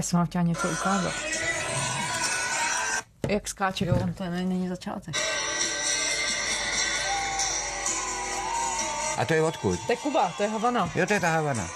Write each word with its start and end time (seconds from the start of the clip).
Já 0.00 0.04
jsem 0.04 0.16
vám 0.16 0.26
chtěla 0.26 0.44
něco 0.44 0.70
ukázat. 0.70 1.12
Jak 3.28 3.48
skáče, 3.48 3.86
jo, 3.86 3.98
to 4.14 4.24
není 4.24 4.68
začátek. 4.68 5.14
A 9.18 9.24
to 9.24 9.34
je 9.34 9.42
odkud? 9.42 9.78
To 9.86 9.92
je 9.92 9.96
Kuba, 9.96 10.32
to 10.36 10.42
je 10.42 10.48
Havana. 10.48 10.90
Jo, 10.94 11.06
to 11.06 11.12
je 11.12 11.20
ta 11.20 11.30
Havana. 11.30 11.68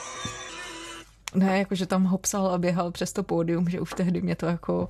Ne, 1.34 1.58
jakože 1.58 1.86
tam 1.86 2.04
hopsal 2.04 2.46
a 2.46 2.58
běhal 2.58 2.90
přes 2.90 3.12
to 3.12 3.22
pódium, 3.22 3.70
že 3.70 3.80
už 3.80 3.92
tehdy 3.92 4.20
mě 4.20 4.36
to 4.36 4.46
jako 4.46 4.88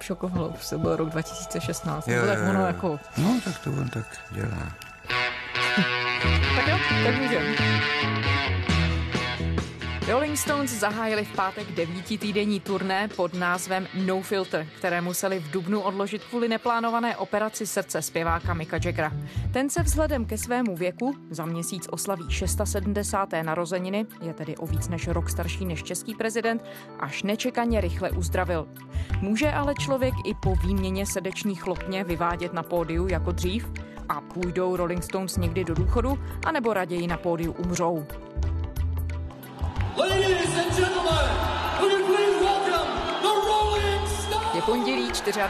šokovalo. 0.00 0.48
Už 0.48 0.68
to 0.68 0.78
byl 0.78 0.96
rok 0.96 1.10
2016. 1.10 2.08
Jo, 2.08 2.26
tak 2.26 2.38
ono 2.50 2.66
jako... 2.66 2.98
No, 3.16 3.40
tak 3.44 3.58
to 3.58 3.70
on 3.70 3.88
tak 3.88 4.06
dělá. 4.30 4.72
tak 6.56 6.68
jo, 6.68 6.78
tak 7.04 7.20
můžeme. 7.20 8.29
Rolling 10.08 10.36
Stones 10.38 10.70
zahájili 10.80 11.24
v 11.24 11.36
pátek 11.36 11.72
devítitýdenní 11.72 12.60
turné 12.60 13.08
pod 13.08 13.34
názvem 13.34 13.86
No 13.94 14.22
Filter, 14.22 14.66
které 14.78 15.00
museli 15.00 15.38
v 15.38 15.50
Dubnu 15.50 15.80
odložit 15.80 16.24
kvůli 16.24 16.48
neplánované 16.48 17.16
operaci 17.16 17.66
srdce 17.66 18.02
zpěváka 18.02 18.54
Mika 18.54 18.78
Jaggera. 18.84 19.12
Ten 19.52 19.70
se 19.70 19.82
vzhledem 19.82 20.24
ke 20.24 20.38
svému 20.38 20.76
věku 20.76 21.16
za 21.30 21.44
měsíc 21.46 21.86
oslaví 21.90 22.24
670. 22.28 23.28
narozeniny, 23.42 24.06
je 24.22 24.34
tedy 24.34 24.56
o 24.56 24.66
víc 24.66 24.88
než 24.88 25.08
rok 25.08 25.30
starší 25.30 25.64
než 25.64 25.82
český 25.82 26.14
prezident, 26.14 26.64
až 27.00 27.22
nečekaně 27.22 27.80
rychle 27.80 28.10
uzdravil. 28.10 28.68
Může 29.20 29.52
ale 29.52 29.74
člověk 29.74 30.14
i 30.26 30.34
po 30.34 30.54
výměně 30.54 31.06
srdeční 31.06 31.54
chlopně 31.54 32.04
vyvádět 32.04 32.52
na 32.52 32.62
pódiu 32.62 33.08
jako 33.08 33.32
dřív? 33.32 33.68
A 34.08 34.20
půjdou 34.20 34.76
Rolling 34.76 35.02
Stones 35.02 35.36
někdy 35.36 35.64
do 35.64 35.74
důchodu, 35.74 36.18
anebo 36.46 36.72
raději 36.72 37.06
na 37.06 37.16
pódiu 37.16 37.52
umřou? 37.52 38.06
Je 44.54 44.62
pondělí 44.62 45.08
24. 45.08 45.40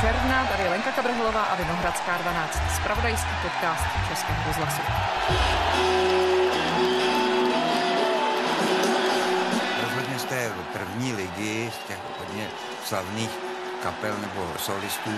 června, 0.00 0.46
tady 0.46 0.68
Lenka 0.68 0.92
Kabrhelová 0.92 1.42
a 1.42 1.54
Vinohradská 1.54 2.18
12. 2.18 2.58
Spravodajský 2.76 3.30
podcast 3.42 3.84
Českého 4.08 4.38
rozhlasu. 4.46 4.82
Rozhodně 9.82 10.18
z 10.18 10.24
té 10.24 10.52
první 10.72 11.12
ligy, 11.12 11.70
z 11.70 11.88
těch 11.88 11.98
hodně 12.18 12.48
slavných 12.84 13.30
kapel 13.82 14.14
nebo 14.20 14.46
solistů 14.58 15.10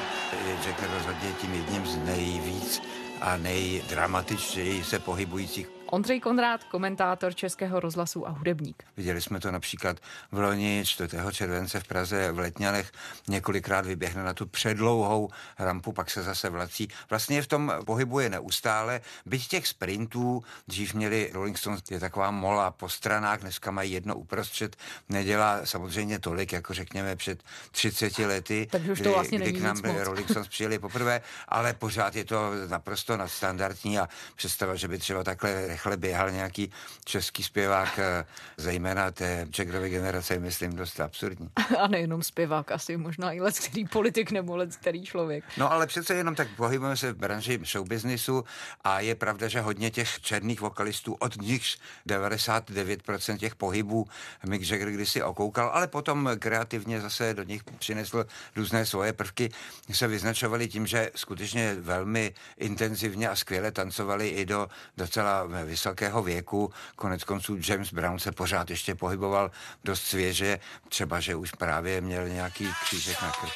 je 0.47 0.57
Jagger 0.67 0.91
rozhodně 0.95 1.33
tím 1.41 1.55
jedním 1.55 1.87
z 1.87 1.97
nejvíc 1.97 2.83
a 3.21 3.37
nejdramatičtěji 3.37 4.85
se 4.85 4.99
pohybujících 4.99 5.69
Ondřej 5.95 6.21
Konrád, 6.21 6.65
komentátor 6.65 7.35
Českého 7.35 7.81
rozhlasu 7.81 8.29
a 8.29 8.31
hudebník. 8.31 8.83
Viděli 8.97 9.21
jsme 9.21 9.41
to 9.41 9.51
například 9.51 9.97
v 10.33 10.39
loni 10.39 10.83
4. 10.87 11.17
července 11.33 11.81
v 11.81 11.89
Praze 11.89 12.33
v 12.33 12.39
Letňanech. 12.39 12.93
Několikrát 13.29 13.87
vyběhne 13.87 14.25
na 14.25 14.35
tu 14.35 14.47
předlouhou 14.47 15.31
rampu, 15.59 15.93
pak 15.93 16.11
se 16.11 16.23
zase 16.23 16.51
vlací. 16.51 16.89
Vlastně 17.11 17.43
v 17.43 17.47
tom 17.47 17.73
pohybuje 17.87 18.31
neustále. 18.31 19.01
Byť 19.27 19.49
těch 19.49 19.67
sprintů, 19.67 20.45
dřív 20.69 20.95
měli 20.95 21.31
Rolling 21.33 21.59
Stones, 21.59 21.83
je 21.91 22.01
taková 22.01 22.31
mola 22.31 22.71
po 22.71 22.89
stranách, 22.89 23.41
dneska 23.41 23.71
mají 23.71 23.93
jedno 23.93 24.15
uprostřed, 24.15 24.77
nedělá 25.09 25.67
samozřejmě 25.67 26.19
tolik, 26.19 26.53
jako 26.53 26.75
řekněme 26.75 27.17
před 27.17 27.43
30 27.71 28.19
lety, 28.19 28.69
Takže 28.71 28.93
už 28.93 29.01
to 29.01 29.13
vlastně 29.13 29.39
kdy, 29.39 29.51
kdy 29.53 29.61
k 29.61 29.63
nám 29.63 29.77
Rolling 29.99 30.31
Stones 30.31 30.49
přijeli 30.49 30.79
poprvé, 30.79 31.21
ale 31.49 31.75
pořád 31.75 32.17
je 32.17 32.25
to 32.25 32.51
naprosto 32.69 33.17
nadstandardní 33.17 33.99
a 33.99 34.09
představa, 34.37 34.75
že 34.75 34.89
by 34.89 34.99
třeba 34.99 35.25
takhle 35.25 35.77
rychle 35.85 35.97
běhal 35.97 36.31
nějaký 36.31 36.71
český 37.05 37.43
zpěvák, 37.43 37.99
eh, 37.99 38.25
zejména 38.57 39.11
té 39.11 39.47
Jaggerovy 39.59 39.91
generace, 39.91 40.39
myslím, 40.39 40.77
dost 40.77 41.01
absurdní. 41.01 41.49
A 41.79 41.89
nejenom 41.89 42.23
zpěvák, 42.23 42.73
asi 42.73 42.97
možná 42.97 43.33
i 43.33 43.41
let 43.41 43.59
který 43.59 43.85
politik 43.85 44.31
nebo 44.31 44.57
let 44.57 44.77
který 44.77 45.05
člověk. 45.05 45.45
No 45.57 45.73
ale 45.73 45.87
přece 45.87 46.15
jenom 46.15 46.35
tak 46.35 46.49
pohybujeme 46.57 46.97
se 46.97 47.13
v 47.13 47.17
branži 47.17 47.61
showbiznisu 47.65 48.45
a 48.85 49.01
je 49.01 49.15
pravda, 49.15 49.49
že 49.49 49.61
hodně 49.61 49.91
těch 49.91 50.21
černých 50.21 50.61
vokalistů, 50.61 51.15
od 51.15 51.43
nichž 51.43 51.79
99% 52.07 53.39
těch 53.39 53.55
pohybů 53.55 54.07
Mick 54.47 54.71
Jagger 54.71 54.91
kdysi 54.91 55.23
okoukal, 55.23 55.71
ale 55.75 55.87
potom 55.87 56.31
kreativně 56.39 57.01
zase 57.01 57.35
do 57.35 57.43
nich 57.43 57.65
přinesl 57.65 58.27
různé 58.57 58.87
svoje 58.87 59.13
prvky, 59.13 59.51
se 59.93 60.09
vyznačovali 60.09 60.69
tím, 60.69 60.87
že 60.87 61.11
skutečně 61.15 61.75
velmi 61.75 62.35
intenzivně 62.59 63.29
a 63.29 63.37
skvěle 63.37 63.73
tancovali 63.73 64.29
i 64.29 64.47
do 64.47 64.69
docela 64.97 65.45
vysokého 65.65 66.23
věku. 66.23 66.73
Konec 66.97 67.25
konců 67.25 67.59
James 67.69 67.93
Brown 67.93 68.19
se 68.19 68.33
pořád 68.33 68.71
ještě 68.71 68.95
pohyboval 68.95 69.51
dost 69.85 70.03
svěže, 70.03 70.59
třeba, 70.89 71.21
že 71.21 71.35
už 71.35 71.51
právě 71.51 72.01
měl 72.01 72.29
nějaký 72.29 72.69
křížek 72.85 73.23
na 73.23 73.31
krk. 73.31 73.53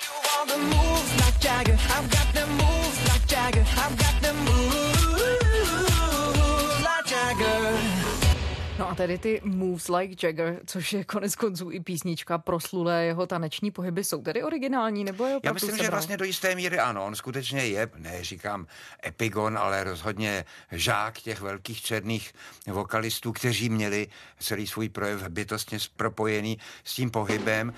No 8.79 8.91
a 8.91 8.95
tedy 8.95 9.19
ty 9.19 9.41
Moves 9.45 9.89
Like 9.89 10.27
Jagger, 10.27 10.61
což 10.67 10.93
je 10.93 11.05
konec 11.05 11.35
konců 11.37 11.71
i 11.71 11.81
písnička 11.81 12.39
proslulé 12.39 13.05
jeho 13.05 13.27
taneční 13.27 13.71
pohyby, 13.71 14.05
jsou 14.05 14.23
tedy 14.23 14.43
originální 14.43 15.05
nebo 15.05 15.27
je 15.27 15.41
Já 15.43 15.53
myslím, 15.53 15.71
sebral? 15.71 15.85
že 15.85 15.91
vlastně 15.91 16.17
do 16.17 16.25
jisté 16.25 16.55
míry 16.55 16.79
ano. 16.79 17.05
On 17.05 17.15
skutečně 17.15 17.67
je, 17.67 17.91
ne 17.97 18.25
říkám 18.25 18.67
epigon, 19.07 19.59
ale 19.59 19.85
rozhodně 19.85 20.45
žák 20.73 21.19
těch 21.19 21.41
velkých 21.41 21.83
černých 21.83 22.33
vokalistů, 22.67 23.33
kteří 23.33 23.69
měli 23.69 24.07
celý 24.39 24.67
svůj 24.67 24.89
projev 24.89 25.29
bytostně 25.29 25.79
propojený 25.97 26.59
s 26.85 26.95
tím 26.95 27.11
pohybem. 27.11 27.73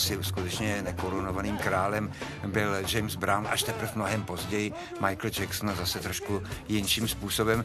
Asi 0.00 0.18
skutečně 0.22 0.82
nekorunovaným 0.82 1.58
králem 1.58 2.12
byl 2.46 2.74
James 2.92 3.16
Brown 3.16 3.46
až 3.50 3.62
teprve 3.62 3.92
mnohem 3.94 4.22
později, 4.22 4.72
Michael 4.92 5.30
Jackson 5.40 5.76
zase 5.76 5.98
trošku 5.98 6.42
jinším 6.68 7.08
způsobem. 7.08 7.64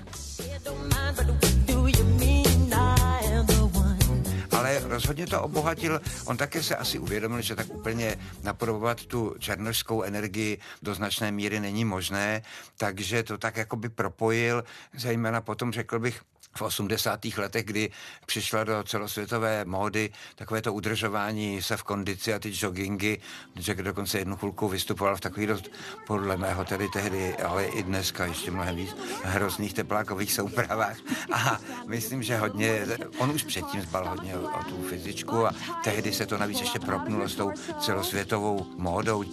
ale 4.51 4.79
rozhodně 4.79 5.27
to 5.27 5.41
obohatil. 5.41 6.01
On 6.25 6.37
také 6.37 6.63
se 6.63 6.75
asi 6.75 6.99
uvědomil, 6.99 7.41
že 7.41 7.55
tak 7.55 7.73
úplně 7.73 8.15
napodobovat 8.43 9.05
tu 9.05 9.35
černožskou 9.39 10.03
energii 10.03 10.57
do 10.81 10.95
značné 10.95 11.31
míry 11.31 11.59
není 11.59 11.85
možné, 11.85 12.41
takže 12.77 13.23
to 13.23 13.37
tak 13.37 13.57
jakoby 13.57 13.89
propojil, 13.89 14.63
zejména 14.97 15.41
potom 15.41 15.71
řekl 15.71 15.99
bych 15.99 16.21
v 16.57 16.61
80. 16.61 17.25
letech, 17.37 17.65
kdy 17.65 17.91
přišla 18.25 18.63
do 18.63 18.83
celosvětové 18.83 19.65
módy 19.65 20.09
takové 20.35 20.61
to 20.61 20.73
udržování 20.73 21.61
se 21.61 21.77
v 21.77 21.83
kondici 21.83 22.33
a 22.33 22.39
ty 22.39 22.51
joggingy, 22.53 23.17
že 23.55 23.75
dokonce 23.75 24.19
jednu 24.19 24.35
chvilku 24.35 24.67
vystupoval 24.67 25.15
v 25.15 25.21
takových 25.21 25.47
dost, 25.47 25.71
podle 26.07 26.37
mého 26.37 26.65
tedy 26.65 26.87
tehdy, 26.93 27.37
ale 27.37 27.65
i 27.65 27.83
dneska 27.83 28.25
ještě 28.25 28.51
mnohem 28.51 28.75
víc, 28.75 28.95
hrozných 29.23 29.73
teplákových 29.73 30.33
soupravách. 30.33 30.97
A 31.31 31.59
myslím, 31.87 32.23
že 32.23 32.37
hodně, 32.37 32.85
on 33.17 33.31
už 33.31 33.43
předtím 33.43 33.81
zbal 33.81 34.09
hodně 34.09 34.37
o, 34.37 34.59
o 34.59 34.63
tu 34.63 34.83
fyzičku 34.89 35.47
a 35.47 35.51
tehdy 35.83 36.13
se 36.13 36.25
to 36.25 36.37
navíc 36.37 36.59
ještě 36.59 36.79
propnulo 36.79 37.29
s 37.29 37.35
tou 37.35 37.51
celosvětovou 37.79 38.65
módou. 38.77 39.23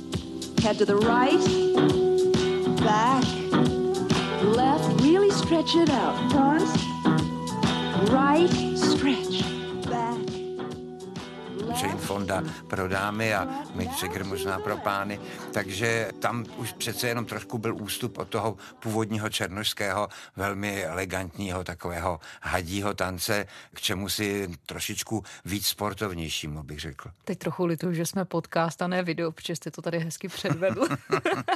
Head 0.63 0.79
to 0.79 0.85
the 0.85 0.95
right, 0.95 1.43
back, 2.85 3.25
left, 4.43 5.01
really 5.01 5.31
stretch 5.31 5.75
it 5.75 5.91
out. 5.91 6.33
Front, 6.33 6.92
right 8.11 8.49
stretch 8.77 9.43
back. 9.89 10.19
Jane 11.81 11.99
Fonda 12.03 12.43
pro 12.69 12.89
dámy 12.89 13.35
a 13.35 13.49
Mick 13.75 14.03
Jagger 14.03 14.25
možná 14.25 14.59
pro 14.59 14.77
pány, 14.77 15.21
takže 15.53 16.11
tam 16.19 16.45
už 16.57 16.73
přece 16.73 17.09
jenom 17.09 17.25
trošku 17.25 17.59
byl 17.59 17.77
ústup 17.77 18.19
od 18.19 18.29
toho 18.29 18.57
původního 18.81 19.29
černožského, 19.29 20.09
velmi 20.37 20.85
elegantního 20.85 21.65
takového 21.65 22.21
hadího 22.43 22.95
tance, 22.95 23.47
k 23.75 23.81
čemu 23.81 24.09
si 24.09 24.49
trošičku 24.67 25.25
víc 25.45 25.67
sportovnějšímu, 25.67 26.63
bych 26.63 26.81
řekl. 26.81 27.11
Teď 27.25 27.39
trochu 27.39 27.65
litu, 27.65 27.93
že 27.93 28.07
jsme 28.07 28.25
podcast 28.25 28.83
a 28.83 28.87
ne 28.87 29.03
video, 29.03 29.33
protože 29.33 29.57
jste 29.57 29.71
to 29.71 29.83
tady 29.83 29.99
hezky 29.99 30.29
předvedl. 30.29 30.89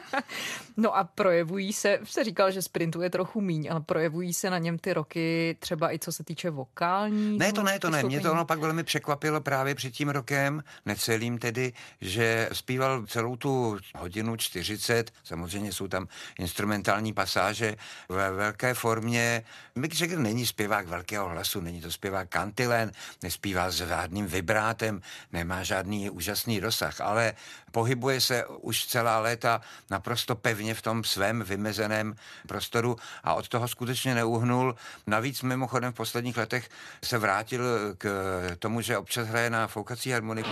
no 0.77 0.97
a 0.97 1.05
projevují 1.05 1.73
se, 1.73 1.99
se 2.05 2.25
říkal, 2.25 2.51
že 2.51 2.63
sprintuje 2.63 3.11
trochu 3.11 3.41
míň, 3.41 3.69
ale 3.71 3.81
projevují 3.81 4.35
se 4.35 4.51
na 4.51 4.59
něm 4.59 4.79
ty 4.79 4.93
roky 4.93 5.57
třeba 5.61 5.95
i 5.95 5.99
co 5.99 6.13
se 6.13 6.25
týče 6.25 6.51
vokální. 6.51 7.39
Ne, 7.39 7.53
to 7.53 7.63
ne, 7.63 7.79
to 7.79 7.91
ne. 7.91 8.03
Mě 8.03 8.21
to 8.21 8.33
ono 8.33 8.45
pak 8.45 8.59
velmi 8.59 8.85
překvapilo 8.85 9.41
právě 9.41 9.75
před 9.75 9.91
tím 9.91 10.09
rokem 10.09 10.36
úryvkem, 10.37 10.65
necelým 10.87 11.39
tedy, 11.39 11.73
že 12.01 12.49
zpíval 12.53 13.07
celou 13.07 13.37
tu 13.37 13.79
hodinu 13.99 14.37
40, 14.37 15.13
samozřejmě 15.25 15.73
jsou 15.73 15.89
tam 15.89 16.09
instrumentální 16.39 17.13
pasáže 17.13 17.77
ve 18.09 18.31
velké 18.31 18.75
formě. 18.75 19.45
Mick 19.75 20.01
Jagger 20.01 20.19
není 20.19 20.47
zpěvák 20.47 20.87
velkého 20.87 21.29
hlasu, 21.29 21.61
není 21.61 21.81
to 21.81 21.93
zpěvák 21.93 22.29
kantilen, 22.29 22.93
nespívá 23.23 23.71
s 23.71 23.75
žádným 23.75 24.27
vibrátem, 24.27 25.01
nemá 25.33 25.63
žádný 25.63 26.11
úžasný 26.11 26.61
rozsah, 26.61 27.01
ale 27.01 27.35
pohybuje 27.73 28.21
se 28.21 28.47
už 28.47 28.87
celá 28.87 29.19
léta 29.21 29.61
naprosto 29.91 30.37
pevně 30.37 30.75
v 30.75 30.83
tom 30.83 31.05
svém 31.05 31.43
vymezeném 31.43 32.17
prostoru 32.49 32.97
a 33.25 33.35
od 33.35 33.49
toho 33.49 33.69
skutečně 33.69 34.15
neuhnul. 34.15 34.77
Navíc 35.07 35.43
mimochodem 35.43 35.93
v 35.93 35.97
posledních 35.97 36.37
letech 36.37 36.69
se 37.05 37.19
vrátil 37.19 37.63
k 37.99 38.07
tomu, 38.59 38.81
že 38.81 38.99
občas 38.99 39.29
hraje 39.29 39.51
na 39.51 39.67
foukací 39.67 40.15
harmoniku. 40.27 40.51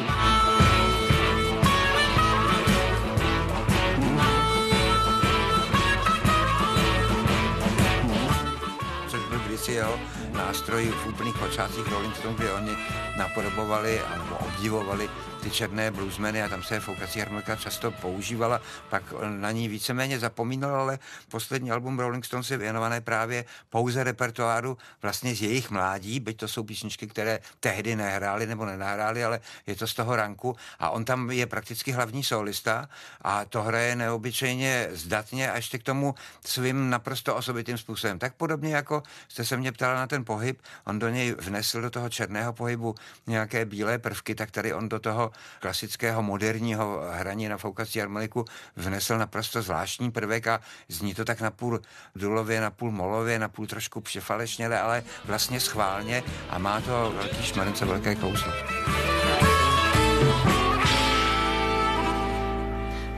si 9.55 9.81
jeho 9.81 9.97
nástroj 10.37 10.93
v 10.93 11.03
úplných 11.09 11.32
počátcích 11.41 11.88
Rolling 11.88 12.12
Stones, 12.21 12.37
kde 12.37 12.53
oni 12.53 12.75
napodobovali 13.16 14.02
nebo 14.19 14.37
obdivovali 14.37 15.11
ty 15.44 15.50
černé 15.50 15.90
bluesmeny 15.90 16.43
a 16.43 16.49
tam 16.49 16.62
se 16.62 16.81
foukací 16.81 17.20
harmonika 17.20 17.56
často 17.56 17.90
používala, 17.90 18.61
pak 18.90 19.02
na 19.28 19.50
ní 19.50 19.69
víceméně 19.69 20.19
zapomínal, 20.19 20.75
ale 20.75 20.99
poslední 21.28 21.70
album 21.70 21.99
Rolling 21.99 22.25
Stones 22.25 22.50
je 22.50 22.56
věnované 22.56 23.00
právě 23.00 23.44
pouze 23.70 24.05
repertoáru 24.05 24.78
vlastně 25.02 25.34
z 25.34 25.43
jejich 25.43 25.70
mládí, 25.70 26.20
byť 26.20 26.37
to 26.37 26.49
jsou 26.49 26.62
písničky, 26.62 27.06
které 27.06 27.38
tehdy 27.61 27.96
nehráli 27.96 28.46
nebo 28.46 28.64
nenahráli, 28.64 29.25
ale 29.25 29.40
je 29.66 29.76
to 29.76 29.87
z 29.87 29.94
toho 29.94 30.16
ranku 30.16 30.56
a 30.78 30.90
on 30.90 31.05
tam 31.05 31.31
je 31.31 31.46
prakticky 31.46 31.93
hlavní 31.93 32.25
solista 32.25 32.88
a 33.20 33.44
to 33.44 33.62
hraje 33.62 33.96
neobyčejně 33.96 34.88
zdatně 34.93 35.52
a 35.52 35.56
ještě 35.56 35.78
k 35.78 35.82
tomu 35.82 36.14
svým 36.46 36.90
naprosto 36.90 37.37
osobitým 37.37 37.78
způsobem. 37.78 38.19
Tak 38.19 38.34
podobně 38.34 38.75
jako 38.75 39.02
jste 39.28 39.44
se 39.44 39.56
mě 39.56 39.72
ptala 39.72 39.94
na 39.94 40.06
ten 40.06 40.25
pohyb, 40.25 40.62
on 40.87 40.99
do 40.99 41.08
něj 41.08 41.34
vnesl 41.38 41.81
do 41.81 41.90
toho 41.90 42.08
černého 42.08 42.52
pohybu 42.52 42.94
nějaké 43.26 43.64
bílé 43.64 43.98
prvky, 43.98 44.34
tak 44.34 44.50
tady 44.50 44.74
on 44.74 44.88
do 44.88 45.00
toho 45.00 45.30
klasického 45.60 46.22
moderního 46.22 47.02
hraní 47.10 47.48
na 47.48 47.58
foukací 47.58 47.98
harmoniku 47.98 48.44
vnesl 48.76 49.18
naprosto 49.18 49.62
zvláštní 49.62 50.10
prvek 50.10 50.46
a 50.46 50.60
zní 50.88 51.14
to 51.14 51.24
tak 51.24 51.40
napůl 51.40 51.80
dulově, 52.14 52.60
napůl 52.60 52.90
molově, 52.90 53.38
napůl 53.38 53.66
trošku 53.66 54.00
přefalešněle, 54.00 54.80
ale 54.80 55.02
vlastně 55.24 55.60
schválně 55.60 56.22
a 56.50 56.58
má 56.58 56.80
to 56.80 57.14
velký 57.16 57.42
šmarence, 57.42 57.84
velké 57.84 58.14
kouslo. 58.14 58.52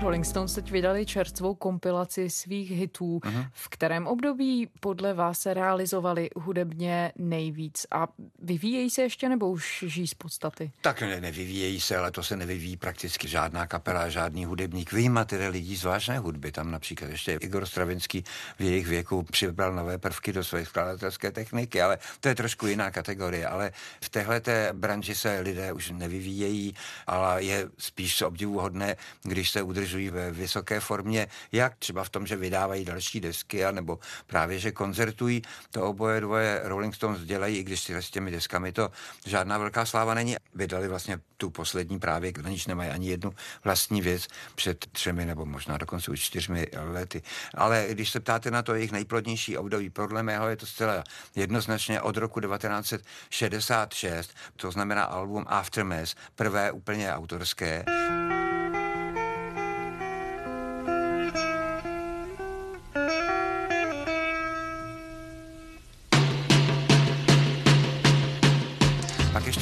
Rolling 0.07 0.27
Stones 0.27 0.55
teď 0.55 0.71
vydali 0.71 1.07
čerstvou 1.07 1.55
kompilaci 1.55 2.31
svých 2.31 2.71
hitů. 2.71 3.19
Uh-huh. 3.19 3.49
V 3.53 3.69
kterém 3.69 4.07
období 4.07 4.69
podle 4.81 5.15
vás 5.15 5.39
se 5.39 5.55
realizovali 5.55 6.31
hudebně 6.37 7.13
nejvíc? 7.17 7.87
A 7.91 8.09
vyvíjejí 8.43 8.91
se 8.91 9.03
ještě 9.03 9.29
nebo 9.29 9.51
už 9.51 9.85
žijí 9.87 10.07
z 10.07 10.15
podstaty? 10.15 10.73
Tak 10.81 11.01
ne, 11.01 11.21
nevyvíjejí 11.21 11.81
se, 11.81 11.97
ale 11.97 12.11
to 12.11 12.23
se 12.23 12.37
nevyvíjí 12.37 12.77
prakticky 12.77 13.29
žádná 13.29 13.67
kapela, 13.67 14.09
žádný 14.09 14.45
hudebník. 14.45 14.93
Vyjíma 14.93 15.25
tedy 15.25 15.49
lidí 15.49 15.77
z 15.77 15.85
vážné 15.85 16.19
hudby. 16.19 16.53
Tam 16.53 16.71
například 16.71 17.11
ještě 17.11 17.39
Igor 17.41 17.67
Stravinský 17.67 18.25
v 18.59 18.61
jejich 18.61 18.87
věku 18.87 19.23
přibral 19.23 19.75
nové 19.75 19.99
prvky 19.99 20.33
do 20.33 20.45
své 20.45 20.65
skladatelské 20.65 21.33
techniky, 21.33 21.83
ale 21.83 21.99
to 22.21 22.29
je 22.29 22.35
trošku 22.35 22.67
jiná 22.67 22.91
kategorie. 22.91 23.47
Ale 23.47 23.73
v 24.01 24.09
téhle 24.09 24.43
branži 24.73 25.15
se 25.15 25.41
lidé 25.41 25.73
už 25.73 25.91
nevyvíjejí, 25.91 26.75
ale 27.07 27.43
je 27.43 27.69
spíš 27.79 28.23
obdivuhodné, 28.23 28.97
když 29.23 29.51
se 29.51 29.63
udržují 29.63 29.96
udržují 29.97 30.11
ve 30.11 30.31
vysoké 30.31 30.81
formě, 30.81 31.27
jak 31.53 31.77
třeba 31.77 32.05
v 32.05 32.09
tom, 32.09 32.27
že 32.27 32.37
vydávají 32.37 32.85
další 32.85 33.21
desky, 33.21 33.65
anebo 33.65 33.99
právě, 34.27 34.59
že 34.59 34.73
koncertují. 34.73 35.43
To 35.71 35.83
oboje 35.83 36.21
dvoje 36.21 36.61
Rolling 36.65 36.95
Stones 36.95 37.21
dělají, 37.21 37.57
i 37.59 37.65
když 37.65 37.81
si 37.81 37.95
s 37.95 38.11
těmi 38.11 38.31
deskami 38.31 38.73
to 38.73 38.91
žádná 39.27 39.59
velká 39.59 39.87
sláva 39.87 40.15
není. 40.15 40.37
Vydali 40.55 40.89
vlastně 40.89 41.19
tu 41.37 41.51
poslední 41.51 41.99
právě, 41.99 42.33
na 42.43 42.51
níž 42.51 42.67
nemají 42.67 42.91
ani 42.91 43.09
jednu 43.09 43.33
vlastní 43.65 44.03
věc 44.03 44.27
před 44.55 44.87
třemi 44.93 45.27
nebo 45.27 45.47
možná 45.47 45.79
dokonce 45.79 46.11
už 46.11 46.21
čtyřmi 46.21 46.67
lety. 46.93 47.23
Ale 47.55 47.87
když 47.91 48.11
se 48.11 48.21
ptáte 48.21 48.51
na 48.51 48.63
to 48.63 48.75
jejich 48.75 48.93
nejplodnější 48.93 49.57
období, 49.57 49.91
podle 49.91 50.23
mého 50.23 50.49
je 50.49 50.57
to 50.57 50.67
zcela 50.67 51.05
jednoznačně 51.35 52.01
od 52.01 52.17
roku 52.17 52.41
1966, 52.41 54.31
to 54.57 54.71
znamená 54.71 55.05
album 55.05 55.45
Aftermath, 55.49 56.15
prvé 56.35 56.73
úplně 56.73 57.13
autorské. 57.13 57.85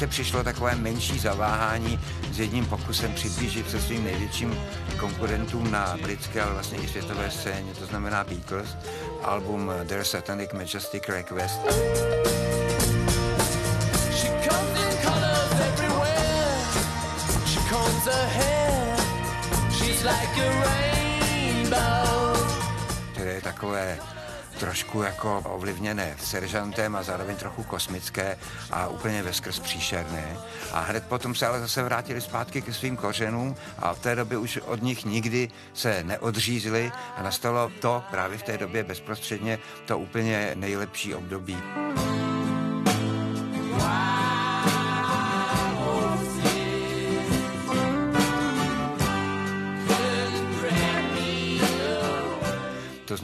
Ještě 0.05 0.23
přišlo 0.23 0.43
takové 0.43 0.75
menší 0.75 1.19
zaváhání 1.19 1.99
s 2.31 2.39
jedním 2.39 2.65
pokusem 2.65 3.13
přiblížit 3.13 3.71
se 3.71 3.81
svým 3.81 4.03
největším 4.03 4.57
konkurentům 4.99 5.71
na 5.71 5.97
britské, 6.01 6.41
ale 6.41 6.53
vlastně 6.53 6.77
i 6.77 6.87
světové 6.87 7.31
scéně, 7.31 7.73
to 7.73 7.85
znamená 7.85 8.23
Beatles, 8.23 8.77
album 9.23 9.71
Their 9.85 10.03
Satanic 10.03 10.53
Majestic 10.53 11.03
Request. 11.07 11.61
She 14.11 14.29
comes 14.49 14.79
in 14.79 14.97
colors 15.03 15.51
everywhere. 15.73 16.57
She 17.45 17.59
combs 17.69 18.05
her 18.05 18.27
hair. 18.27 18.97
She's 19.71 20.03
like 20.03 20.37
a 20.37 20.49
rainbow. 20.65 22.37
To 23.13 23.21
je 23.21 23.41
takové 23.41 23.97
trošku 24.59 25.01
jako 25.01 25.39
ovlivněné 25.45 26.15
seržantem 26.19 26.95
a 26.95 27.03
zároveň 27.03 27.35
trochu 27.35 27.63
kosmické 27.63 28.37
a 28.71 28.87
úplně 28.87 29.23
veskrz 29.23 29.59
příšerné. 29.59 30.37
A 30.71 30.79
hned 30.79 31.03
potom 31.07 31.35
se 31.35 31.47
ale 31.47 31.59
zase 31.59 31.83
vrátili 31.83 32.21
zpátky 32.21 32.61
ke 32.61 32.73
svým 32.73 32.97
kořenům 32.97 33.55
a 33.79 33.93
v 33.93 33.99
té 33.99 34.15
době 34.15 34.37
už 34.37 34.57
od 34.57 34.81
nich 34.81 35.05
nikdy 35.05 35.49
se 35.73 36.03
neodřízli 36.03 36.91
a 37.15 37.23
nastalo 37.23 37.71
to 37.81 38.03
právě 38.11 38.37
v 38.37 38.43
té 38.43 38.57
době 38.57 38.83
bezprostředně 38.83 39.59
to 39.85 39.99
úplně 39.99 40.51
nejlepší 40.55 41.15
období. 41.15 41.57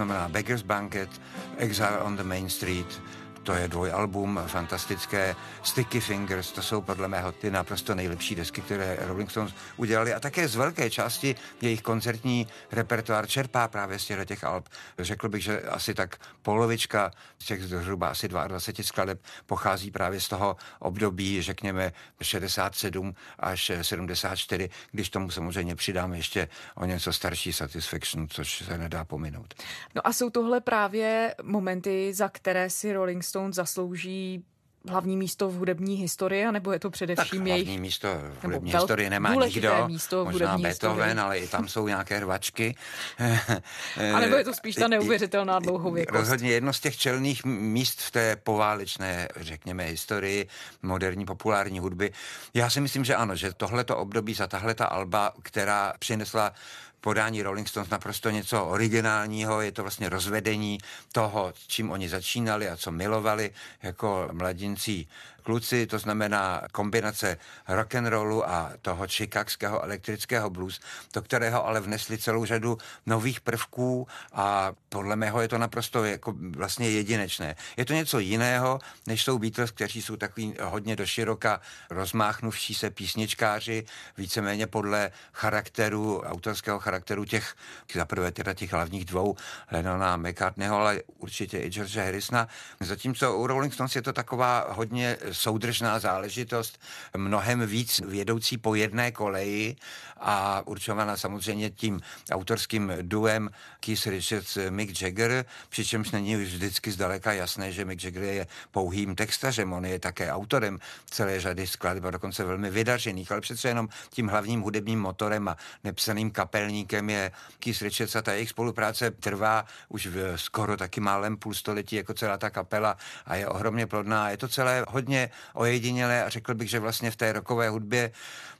To 0.01 0.05
znamená 0.05 0.29
Beggar's 0.29 0.63
Banquet, 0.63 1.09
Exile 1.57 2.01
on 2.01 2.17
the 2.17 2.23
Main 2.23 2.49
Street, 2.49 3.01
to 3.43 3.53
je 3.53 3.67
dvojalbum 3.67 4.39
fantastické. 4.47 5.35
Sticky 5.63 5.99
Fingers, 5.99 6.51
to 6.51 6.61
jsou 6.61 6.81
podle 6.81 7.07
mého 7.07 7.31
ty 7.31 7.51
naprosto 7.51 7.95
nejlepší 7.95 8.35
desky, 8.35 8.61
které 8.61 8.97
Rolling 9.01 9.31
Stones 9.31 9.53
udělali 9.77 10.13
a 10.13 10.19
také 10.19 10.47
z 10.47 10.55
velké 10.55 10.89
části 10.89 11.35
jejich 11.61 11.81
koncertní 11.81 12.47
repertoár 12.71 13.27
čerpá 13.27 13.67
právě 13.67 13.99
z 13.99 14.05
těch 14.25 14.43
alb. 14.43 14.69
Řekl 14.99 15.29
bych, 15.29 15.43
že 15.43 15.61
asi 15.61 15.93
tak 15.93 16.15
polovička 16.41 17.11
z 17.39 17.45
těch 17.45 17.63
zhruba 17.63 18.07
asi 18.07 18.27
22 18.27 18.83
skladeb 18.83 19.19
pochází 19.45 19.91
právě 19.91 20.21
z 20.21 20.27
toho 20.27 20.55
období, 20.79 21.41
řekněme 21.41 21.93
67 22.21 23.15
až 23.39 23.71
74, 23.81 24.69
když 24.91 25.09
tomu 25.09 25.31
samozřejmě 25.31 25.75
přidáme 25.75 26.17
ještě 26.17 26.47
o 26.75 26.85
něco 26.85 27.13
starší 27.13 27.53
Satisfaction, 27.53 28.27
což 28.29 28.63
se 28.65 28.77
nedá 28.77 29.05
pominout. 29.05 29.53
No 29.95 30.07
a 30.07 30.13
jsou 30.13 30.29
tohle 30.29 30.61
právě 30.61 31.35
momenty, 31.43 32.13
za 32.13 32.29
které 32.29 32.69
si 32.69 32.93
Rolling 32.93 33.23
Stones 33.31 33.55
zaslouží 33.55 34.43
hlavní 34.89 35.17
místo 35.17 35.49
v 35.49 35.55
hudební 35.55 35.95
historii, 35.95 36.51
nebo 36.51 36.71
je 36.71 36.79
to 36.79 36.89
především 36.89 37.39
tak 37.39 37.47
jejich... 37.47 37.67
hlavní 37.67 37.81
místo 37.81 38.07
v 38.39 38.43
hudební 38.43 38.73
historii 38.73 39.09
nemá 39.09 39.35
nikdo, 39.35 39.87
místo 39.87 40.25
v 40.25 40.31
možná 40.31 40.57
Beethoven, 40.57 41.07
historii. 41.07 41.19
ale 41.19 41.39
i 41.39 41.47
tam 41.47 41.67
jsou 41.67 41.87
nějaké 41.87 42.19
rvačky. 42.19 42.75
a 44.15 44.19
nebo 44.19 44.35
je 44.35 44.43
to 44.43 44.53
spíš 44.53 44.75
ta 44.75 44.87
neuvěřitelná 44.87 45.59
dlouhověkost? 45.59 46.19
Rozhodně 46.19 46.51
jedno 46.51 46.73
z 46.73 46.79
těch 46.79 46.97
čelných 46.97 47.45
míst 47.45 48.01
v 48.01 48.11
té 48.11 48.35
poválečné, 48.35 49.27
řekněme, 49.35 49.83
historii 49.83 50.47
moderní 50.81 51.25
populární 51.25 51.79
hudby. 51.79 52.11
Já 52.53 52.69
si 52.69 52.81
myslím, 52.81 53.05
že 53.05 53.15
ano, 53.15 53.35
že 53.35 53.53
tohleto 53.53 53.97
období 53.97 54.33
za 54.33 54.47
tahle 54.47 54.75
ta 54.75 54.85
alba, 54.85 55.33
která 55.41 55.93
přinesla 55.99 56.53
podání 57.01 57.41
Rolling 57.41 57.67
Stones 57.67 57.89
naprosto 57.89 58.29
něco 58.29 58.65
originálního, 58.65 59.61
je 59.61 59.71
to 59.71 59.81
vlastně 59.81 60.09
rozvedení 60.09 60.77
toho, 61.11 61.53
čím 61.67 61.91
oni 61.91 62.09
začínali 62.09 62.69
a 62.69 62.77
co 62.77 62.91
milovali 62.91 63.51
jako 63.83 64.29
mladincí 64.31 65.07
kluci, 65.43 65.87
to 65.87 65.99
znamená 65.99 66.61
kombinace 66.71 67.37
rock 67.67 67.95
and 67.95 68.05
rollu 68.05 68.49
a 68.49 68.71
toho 68.81 69.07
chicagského 69.07 69.83
elektrického 69.83 70.49
blues, 70.49 70.79
do 71.13 71.21
kterého 71.21 71.67
ale 71.67 71.79
vnesli 71.79 72.17
celou 72.17 72.45
řadu 72.45 72.77
nových 73.05 73.41
prvků 73.41 74.07
a 74.33 74.73
podle 74.89 75.15
mého 75.15 75.41
je 75.41 75.47
to 75.47 75.57
naprosto 75.57 76.05
jako 76.05 76.33
vlastně 76.37 76.89
jedinečné. 76.89 77.55
Je 77.77 77.85
to 77.85 77.93
něco 77.93 78.19
jiného, 78.19 78.79
než 79.07 79.23
jsou 79.23 79.39
Beatles, 79.39 79.71
kteří 79.71 80.01
jsou 80.01 80.15
takový 80.15 80.55
hodně 80.61 80.95
doširoka 80.95 81.61
rozmáchnuvší 81.89 82.73
se 82.73 82.89
písničkáři, 82.89 83.85
víceméně 84.17 84.67
podle 84.67 85.11
charakteru, 85.33 86.21
autorského 86.21 86.79
charakteru 86.79 87.25
těch, 87.25 87.55
zaprvé 87.93 88.31
teda 88.31 88.53
těch 88.53 88.73
hlavních 88.73 89.05
dvou, 89.05 89.35
Lennona 89.71 90.17
McCartneyho, 90.17 90.77
ale 90.77 91.01
určitě 91.17 91.59
i 91.59 91.69
George 91.69 91.97
Harrisona. 91.97 92.47
Zatímco 92.79 93.37
u 93.37 93.47
Rolling 93.47 93.73
Stones 93.73 93.95
je 93.95 94.01
to 94.01 94.13
taková 94.13 94.67
hodně 94.69 95.17
soudržná 95.31 95.99
záležitost, 95.99 96.79
mnohem 97.17 97.67
víc 97.67 98.01
vědoucí 98.05 98.57
po 98.57 98.75
jedné 98.75 99.11
koleji 99.11 99.75
a 100.19 100.61
určovaná 100.65 101.17
samozřejmě 101.17 101.69
tím 101.69 102.01
autorským 102.31 102.93
duem 103.01 103.49
Keith 103.79 104.07
Richards 104.07 104.57
Mick 104.69 105.01
Jagger, 105.01 105.45
přičemž 105.69 106.11
není 106.11 106.35
vždycky 106.35 106.91
zdaleka 106.91 107.33
jasné, 107.33 107.71
že 107.71 107.85
Mick 107.85 108.03
Jagger 108.03 108.23
je 108.23 108.47
pouhým 108.71 109.15
textařem, 109.15 109.73
on 109.73 109.85
je 109.85 109.99
také 109.99 110.31
autorem 110.31 110.79
celé 111.05 111.39
řady 111.39 111.67
skladeb 111.67 112.05
a 112.05 112.11
dokonce 112.11 112.43
velmi 112.43 112.69
vydařených, 112.69 113.31
ale 113.31 113.41
přece 113.41 113.67
jenom 113.67 113.89
tím 114.09 114.27
hlavním 114.27 114.61
hudebním 114.61 114.99
motorem 114.99 115.47
a 115.47 115.57
nepsaným 115.83 116.31
kapelníkem 116.31 117.09
je 117.09 117.31
Keith 117.59 117.81
Richards 117.81 118.15
a 118.15 118.21
ta 118.21 118.33
jejich 118.33 118.49
spolupráce 118.49 119.11
trvá 119.11 119.65
už 119.89 120.07
v 120.07 120.37
skoro 120.37 120.77
taky 120.77 120.99
málem 121.01 121.37
půl 121.37 121.53
století 121.53 121.95
jako 121.95 122.13
celá 122.13 122.37
ta 122.37 122.49
kapela 122.49 122.97
a 123.25 123.35
je 123.35 123.47
ohromně 123.47 123.87
plodná. 123.87 124.29
Je 124.29 124.37
to 124.37 124.47
celé 124.47 124.85
hodně 124.87 125.20
ojedinělé 125.53 126.23
a 126.23 126.29
řekl 126.29 126.55
bych, 126.55 126.69
že 126.69 126.79
vlastně 126.79 127.11
v 127.11 127.15
té 127.15 127.33
rokové 127.33 127.69
hudbě 127.69 128.11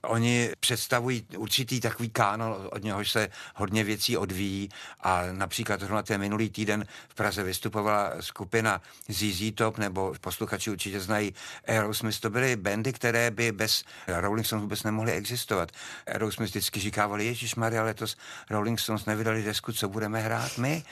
oni 0.02 0.50
představují 0.60 1.26
určitý 1.36 1.80
takový 1.80 2.10
kánon, 2.10 2.68
od 2.70 2.82
něhož 2.82 3.10
se 3.10 3.28
hodně 3.54 3.84
věcí 3.84 4.16
odvíjí 4.16 4.68
a 5.00 5.22
například 5.32 5.80
zrovna 5.80 6.02
ten 6.02 6.20
minulý 6.20 6.50
týden 6.50 6.84
v 7.08 7.14
Praze 7.14 7.42
vystupovala 7.42 8.12
skupina 8.20 8.82
ZZ 9.08 9.52
Top, 9.54 9.78
nebo 9.78 10.14
posluchači 10.20 10.70
určitě 10.70 11.00
znají 11.00 11.34
Aerosmith, 11.68 12.20
to 12.20 12.30
byly 12.30 12.56
bandy, 12.56 12.92
které 12.92 13.30
by 13.30 13.52
bez 13.52 13.84
Rolling 14.08 14.46
Stones 14.46 14.62
vůbec 14.62 14.82
nemohly 14.82 15.12
existovat. 15.12 15.72
Aerosmith 16.06 16.50
vždycky 16.50 16.80
říkávali, 16.80 17.26
Ježíš 17.26 17.54
Maria, 17.54 17.82
letos 17.82 18.16
Rolling 18.50 18.80
Stones 18.80 19.06
nevydali 19.06 19.42
desku, 19.42 19.72
co 19.72 19.88
budeme 19.88 20.20
hrát 20.20 20.58
my, 20.58 20.82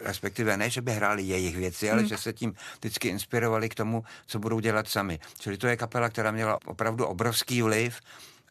respektive 0.00 0.56
ne, 0.56 0.70
že 0.70 0.82
by 0.82 0.92
hráli 0.92 1.22
jejich 1.22 1.56
věci, 1.56 1.90
ale 1.90 2.00
hmm. 2.00 2.08
že 2.08 2.18
se 2.18 2.32
tím 2.32 2.54
vždycky 2.78 3.08
inspirovali 3.08 3.68
k 3.68 3.74
tomu, 3.74 4.04
co 4.26 4.38
budou 4.38 4.60
dělat 4.60 4.88
sami. 4.88 5.07
Čili 5.38 5.56
to 5.56 5.66
je 5.66 5.76
kapela, 5.76 6.08
která 6.08 6.30
měla 6.30 6.58
opravdu 6.66 7.06
obrovský 7.06 7.62
vliv 7.62 8.00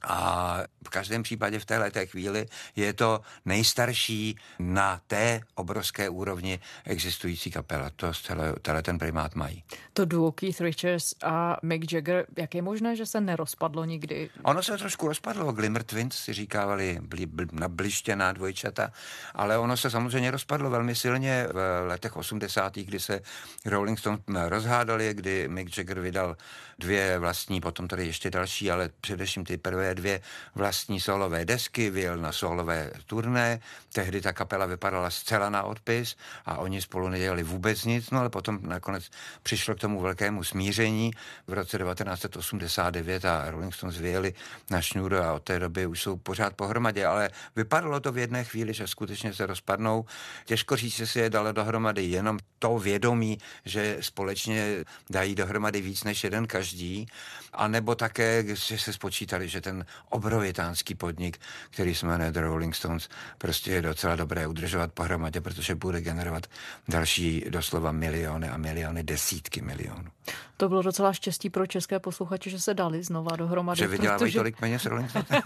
a 0.04 0.60
v 0.88 0.90
každém 0.90 1.24
případě 1.24 1.60
v 1.60 1.66
této 1.66 2.00
chvíli 2.06 2.46
je 2.76 2.94
to 2.94 3.22
nejstarší 3.46 4.38
na 4.60 5.02
té 5.08 5.42
obrovské 5.56 6.10
úrovni 6.10 6.60
existující 6.86 7.52
kapela. 7.52 7.90
To 7.96 8.14
celé, 8.14 8.54
celé 8.64 8.84
ten 8.84 9.00
primát 9.00 9.36
mají. 9.36 9.64
To 9.94 10.06
duo 10.06 10.32
Keith 10.32 10.62
Richards 10.62 11.14
a 11.24 11.58
Mick 11.64 11.94
Jagger, 11.94 12.26
jak 12.38 12.56
je 12.56 12.62
možné, 12.62 12.96
že 12.96 13.06
se 13.06 13.22
nerozpadlo 13.22 13.86
nikdy? 13.86 14.30
Ono 14.44 14.64
se 14.64 14.78
trošku 14.78 15.08
rozpadlo. 15.08 15.52
Glimmer 15.52 15.84
Twins 15.84 16.16
si 16.16 16.34
říkávali 16.34 17.00
bli, 17.02 17.26
bli, 17.26 17.46
nablištěná 17.52 18.32
dvojčata, 18.32 18.92
ale 19.34 19.58
ono 19.58 19.78
se 19.78 19.90
samozřejmě 19.90 20.32
rozpadlo 20.32 20.70
velmi 20.70 20.96
silně 20.96 21.48
v 21.54 21.88
letech 21.88 22.16
80., 22.16 22.76
kdy 22.76 23.00
se 23.00 23.22
Rolling 23.66 24.00
Stones 24.00 24.20
rozhádali, 24.48 25.14
kdy 25.14 25.48
Mick 25.48 25.78
Jagger 25.78 26.00
vydal 26.00 26.38
dvě 26.80 27.20
vlastní, 27.20 27.62
potom 27.62 27.88
tady 27.88 28.06
ještě 28.06 28.30
další, 28.30 28.72
ale 28.72 28.90
především 29.02 29.46
ty 29.46 29.58
prvé 29.58 29.87
dvě 29.96 30.22
vlastní 30.56 31.00
solové 31.00 31.46
desky, 31.46 31.90
vyjel 31.90 32.18
na 32.18 32.32
solové 32.32 32.92
turné, 33.06 33.60
tehdy 33.94 34.22
ta 34.22 34.34
kapela 34.34 34.66
vypadala 34.66 35.10
zcela 35.10 35.50
na 35.50 35.64
odpis 35.64 36.16
a 36.46 36.58
oni 36.58 36.82
spolu 36.82 37.10
nedělali 37.10 37.44
vůbec 37.44 37.86
nic, 37.86 38.10
no 38.10 38.20
ale 38.20 38.30
potom 38.30 38.60
nakonec 38.62 39.10
přišlo 39.44 39.76
k 39.76 39.80
tomu 39.80 40.02
velkému 40.02 40.44
smíření. 40.44 41.12
V 41.48 41.54
roce 41.54 41.78
1989 41.78 43.26
a 43.26 43.52
Rolling 43.52 43.74
Stones 43.74 43.98
vyjeli 43.98 44.34
na 44.70 44.82
šňůru 44.82 45.18
a 45.18 45.34
od 45.34 45.44
té 45.44 45.60
doby 45.60 45.86
už 45.86 46.02
jsou 46.02 46.18
pořád 46.18 46.54
pohromadě, 46.54 47.06
ale 47.06 47.30
vypadalo 47.56 48.00
to 48.00 48.12
v 48.12 48.18
jedné 48.18 48.44
chvíli, 48.44 48.74
že 48.74 48.88
skutečně 48.88 49.34
se 49.34 49.46
rozpadnou. 49.46 50.06
Těžko 50.46 50.76
říct, 50.76 50.96
že 50.96 51.08
si 51.08 51.20
je 51.20 51.30
dalo 51.30 51.52
dohromady 51.52 52.04
jenom 52.04 52.40
to 52.60 52.80
vědomí, 52.80 53.38
že 53.66 53.98
společně 54.00 54.86
dají 55.10 55.36
dohromady 55.36 55.82
víc 55.82 56.04
než 56.04 56.24
jeden 56.24 56.48
každý, 56.48 57.08
anebo 57.54 57.96
také, 57.96 58.56
že 58.56 58.78
se 58.78 58.94
spočítali, 58.94 59.50
že 59.50 59.62
ten 59.62 59.77
obrovitánský 60.10 60.96
podnik, 60.96 61.38
který 61.70 61.96
se 61.96 62.06
jmenuje 62.06 62.32
The 62.32 62.42
Rolling 62.42 62.76
Stones, 62.76 63.10
prostě 63.38 63.72
je 63.72 63.82
docela 63.82 64.16
dobré 64.16 64.48
udržovat 64.48 64.92
pohromadě, 64.92 65.42
protože 65.42 65.76
bude 65.76 66.02
generovat 66.02 66.48
další 66.88 67.46
doslova 67.50 67.92
miliony 67.92 68.50
a 68.50 68.58
miliony, 68.58 69.04
desítky 69.04 69.62
milionů. 69.62 70.10
To 70.58 70.70
bylo 70.70 70.82
docela 70.82 71.14
štěstí 71.14 71.50
pro 71.50 71.68
české 71.68 72.00
posluchače, 72.00 72.50
že 72.50 72.60
se 72.60 72.74
dali 72.74 73.04
znova 73.04 73.36
dohromady. 73.36 73.78
Že 73.78 73.88
vydělávají 73.88 74.20
protože... 74.20 74.40
tolik 74.40 74.60
peněz 74.60 74.86
Rolling 74.86 75.10
Stones. 75.10 75.28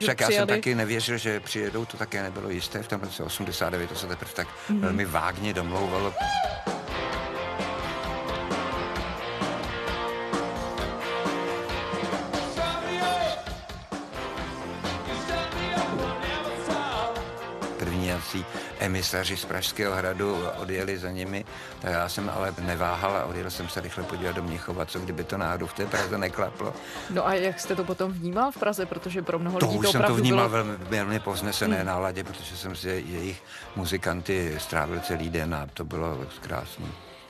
Však 0.00 0.20
já 0.20 0.30
jsem 0.30 0.48
taky 0.48 0.74
nevěřil, 0.74 1.18
že 1.18 1.40
přijedou, 1.40 1.84
to 1.84 1.96
také 1.96 2.22
nebylo 2.22 2.50
jisté. 2.50 2.82
V 2.82 2.88
tom 2.88 3.00
roce 3.00 3.22
89 3.22 3.88
to 3.88 3.94
se 3.94 4.06
teprve 4.06 4.32
tak 4.32 4.48
mm. 4.68 4.80
velmi 4.80 5.04
vágně 5.04 5.54
domlouvalo. 5.54 6.14
Nějací 18.34 18.44
emisaři 18.78 19.36
z 19.36 19.44
Pražského 19.44 19.94
hradu 19.94 20.36
odjeli 20.56 20.98
za 20.98 21.10
nimi, 21.10 21.44
tak 21.80 21.92
já 21.92 22.08
jsem 22.08 22.30
ale 22.34 22.54
neváhal 22.58 23.16
a 23.16 23.24
odjel 23.24 23.50
jsem 23.50 23.68
se 23.68 23.80
rychle 23.80 24.04
podívat 24.04 24.36
do 24.36 24.42
Mnichova, 24.42 24.86
co 24.86 24.98
kdyby 24.98 25.24
to 25.24 25.38
náhodou 25.38 25.66
v 25.66 25.74
té 25.74 25.86
Praze 25.86 26.18
neklaplo. 26.18 26.74
No 27.10 27.26
a 27.26 27.34
jak 27.34 27.60
jste 27.60 27.76
to 27.76 27.84
potom 27.84 28.12
vnímal 28.12 28.52
v 28.52 28.56
Praze, 28.56 28.86
protože 28.86 29.22
pro 29.22 29.38
mnoho 29.38 29.58
lidí 29.58 29.76
to, 29.76 29.82
to 29.82 29.92
jsem 29.92 30.02
to 30.02 30.14
vnímal 30.14 30.48
bylo... 30.48 30.64
velmi, 30.64 30.84
velmi 30.84 31.20
povznesené 31.20 31.76
hmm. 31.76 31.86
náladě, 31.86 32.24
protože 32.24 32.56
jsem 32.56 32.76
si 32.76 32.88
jejich 32.88 33.42
muzikanty 33.76 34.54
strávil 34.58 35.00
celý 35.00 35.30
den 35.30 35.54
a 35.54 35.66
to 35.74 35.84
bylo 35.84 36.18
krásné. 36.40 36.86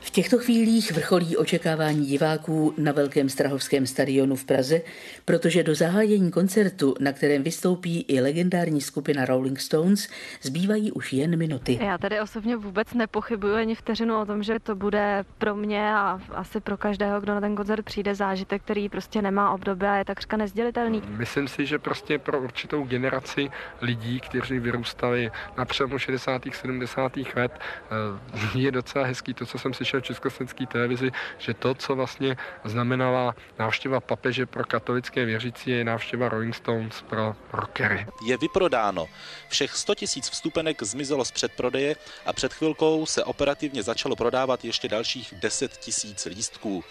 V 0.06 0.10
těchto 0.10 0.38
chvílích 0.38 0.92
vrcholí 0.92 1.36
očekávání 1.36 2.06
diváků 2.06 2.74
na 2.78 2.92
Velkém 2.92 3.28
Strahovském 3.28 3.86
stadionu 3.86 4.36
v 4.36 4.44
Praze, 4.44 4.80
protože 5.24 5.62
do 5.62 5.74
zahájení 5.74 6.30
koncertu, 6.30 6.94
na 7.00 7.12
kterém 7.12 7.42
vystoupí 7.42 8.04
i 8.08 8.20
legendární 8.20 8.80
skupina 8.80 9.24
Rolling 9.24 9.60
Stones, 9.60 10.08
zbývají 10.42 10.92
už 10.92 11.12
jen 11.12 11.38
minuty. 11.38 11.78
Já 11.82 11.98
tady 11.98 12.20
osobně 12.20 12.56
vůbec 12.56 12.94
nepochybuji 12.94 13.54
ani 13.54 13.74
vteřinu 13.74 14.20
o 14.20 14.26
tom, 14.26 14.42
že 14.42 14.58
to 14.62 14.74
bude 14.74 15.24
pro 15.38 15.54
mě 15.54 15.94
a 15.94 16.20
asi 16.30 16.60
pro 16.60 16.76
každého, 16.76 17.20
kdo 17.20 17.34
na 17.34 17.40
ten 17.40 17.56
koncert 17.56 17.84
přijde, 17.84 18.14
zážitek, 18.14 18.62
který 18.62 18.88
prostě 18.88 19.22
nemá 19.22 19.50
období 19.50 19.86
a 19.86 19.96
je 19.96 20.04
takřka 20.04 20.36
nezdělitelný. 20.36 21.02
Myslím 21.08 21.48
si, 21.48 21.66
že 21.66 21.78
prostě 21.78 22.18
pro 22.18 22.42
určitou 22.42 22.84
generaci 22.84 23.50
lidí, 23.80 24.20
kteří 24.20 24.58
vyrůstali 24.58 25.30
na 25.58 25.64
přelomu 25.64 25.98
60. 25.98 26.42
70. 26.52 27.12
let, 27.36 27.52
eh, 27.54 28.58
je 28.58 28.70
docela 28.72 29.04
hezký 29.04 29.34
to, 29.34 29.46
co 29.46 29.58
jsem 29.58 29.74
slyšel 29.74 29.95
v 30.00 30.02
československé 30.02 30.66
televizi, 30.66 31.10
že 31.38 31.54
to, 31.54 31.74
co 31.74 31.96
vlastně 31.96 32.36
znamenala 32.64 33.34
návštěva 33.58 34.00
papeže 34.00 34.46
pro 34.46 34.64
katolické 34.64 35.24
věřící, 35.24 35.70
je 35.70 35.84
návštěva 35.84 36.28
Rolling 36.28 36.54
Stones 36.54 37.02
pro 37.02 37.36
rockery. 37.52 38.06
Je 38.26 38.36
vyprodáno. 38.36 39.06
Všech 39.48 39.76
100 39.76 39.94
tisíc 39.94 40.30
vstupenek 40.30 40.82
zmizelo 40.82 41.24
z 41.24 41.30
předprodeje 41.30 41.96
a 42.26 42.32
před 42.32 42.54
chvilkou 42.54 43.06
se 43.06 43.24
operativně 43.24 43.82
začalo 43.82 44.16
prodávat 44.16 44.64
ještě 44.64 44.88
dalších 44.88 45.34
10 45.40 45.76
tisíc 45.76 46.24
lístků. 46.24 46.84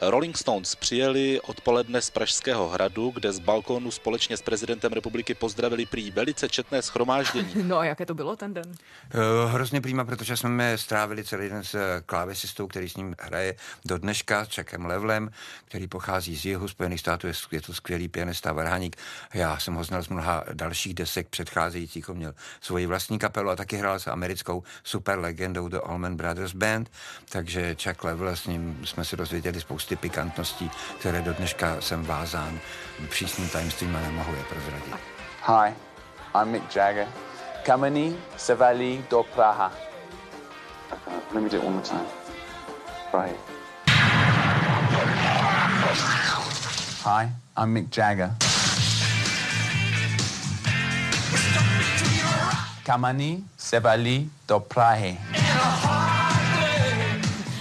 Rolling 0.00 0.38
Stones 0.38 0.74
přijeli 0.74 1.40
odpoledne 1.40 2.02
z 2.02 2.10
Pražského 2.10 2.68
hradu, 2.68 3.10
kde 3.10 3.32
z 3.32 3.38
balkónu 3.38 3.90
společně 3.90 4.36
s 4.36 4.42
prezidentem 4.42 4.92
republiky 4.92 5.34
pozdravili 5.34 5.86
prý 5.86 6.10
velice 6.10 6.48
četné 6.48 6.82
schromáždění. 6.82 7.54
No 7.64 7.78
a 7.78 7.84
jaké 7.84 8.06
to 8.06 8.14
bylo 8.14 8.36
ten 8.36 8.54
den? 8.54 8.64
Uh, 8.68 9.52
hrozně 9.52 9.80
přímá, 9.80 10.04
protože 10.04 10.36
jsme 10.36 10.78
strávili 10.78 11.24
celý 11.24 11.48
den 11.48 11.64
s 11.64 11.74
eh, 11.74 12.02
klávesistou, 12.06 12.66
který 12.66 12.88
s 12.88 12.96
ním 12.96 13.14
hraje 13.20 13.54
do 13.84 13.98
dneška, 13.98 14.44
s 14.44 14.48
Čekem 14.48 14.86
Levlem, 14.86 15.30
který 15.64 15.88
pochází 15.88 16.36
z 16.36 16.44
jihu 16.44 16.68
Spojených 16.68 17.00
států, 17.00 17.26
je, 17.26 17.32
je 17.52 17.60
to 17.60 17.74
skvělý 17.74 18.08
pianista 18.08 18.52
Varhaník. 18.52 18.96
Já 19.34 19.58
jsem 19.58 19.74
ho 19.74 19.84
znal 19.84 20.02
z 20.02 20.08
mnoha 20.08 20.44
dalších 20.52 20.94
desek 20.94 21.28
předcházejících, 21.28 22.08
on 22.08 22.16
měl 22.16 22.34
svoji 22.60 22.86
vlastní 22.86 23.18
kapelu 23.18 23.50
a 23.50 23.56
taky 23.56 23.76
hrál 23.76 23.98
s 23.98 24.06
americkou 24.06 24.62
super 24.84 25.18
legendou 25.18 25.68
The 25.68 25.78
Allman 25.84 26.16
Brothers 26.16 26.52
Band, 26.52 26.90
takže 27.28 27.76
Chuck 27.82 28.04
Level, 28.04 28.36
s 28.36 28.46
ním 28.46 28.80
jsme 28.84 29.04
se 29.04 29.16
dozvěděli 29.16 29.60
spoustu 29.60 29.83
spousty 29.84 29.96
pikantností, 29.96 30.70
které 30.98 31.22
do 31.22 31.32
dneška 31.32 31.80
jsem 31.80 32.04
vázán 32.04 32.58
přísným 33.08 33.48
tajemstvím 33.48 33.96
a 33.96 34.00
nemohu 34.00 34.34
je 34.34 34.42
prozradit. 34.44 34.94
Hi, 35.42 35.74
I'm 36.40 36.48
Mick 36.48 36.76
Jagger. 36.76 37.06
Kamení 37.62 38.16
se 38.36 38.54
valí 38.54 39.04
do 39.10 39.22
Praha. 39.22 39.72
Let 41.34 41.42
me 41.42 41.48
do 41.50 41.56
it 41.56 41.64
one 41.64 41.70
more 41.70 41.82
time. 41.82 42.06
Right. 43.12 43.40
Hi, 47.04 47.28
I'm 47.62 47.72
Mick 47.72 47.96
Jagger. 47.96 48.30
Kamani 52.82 53.44
Sevali 53.56 54.30
do 54.48 54.60
Prahy. 54.60 55.18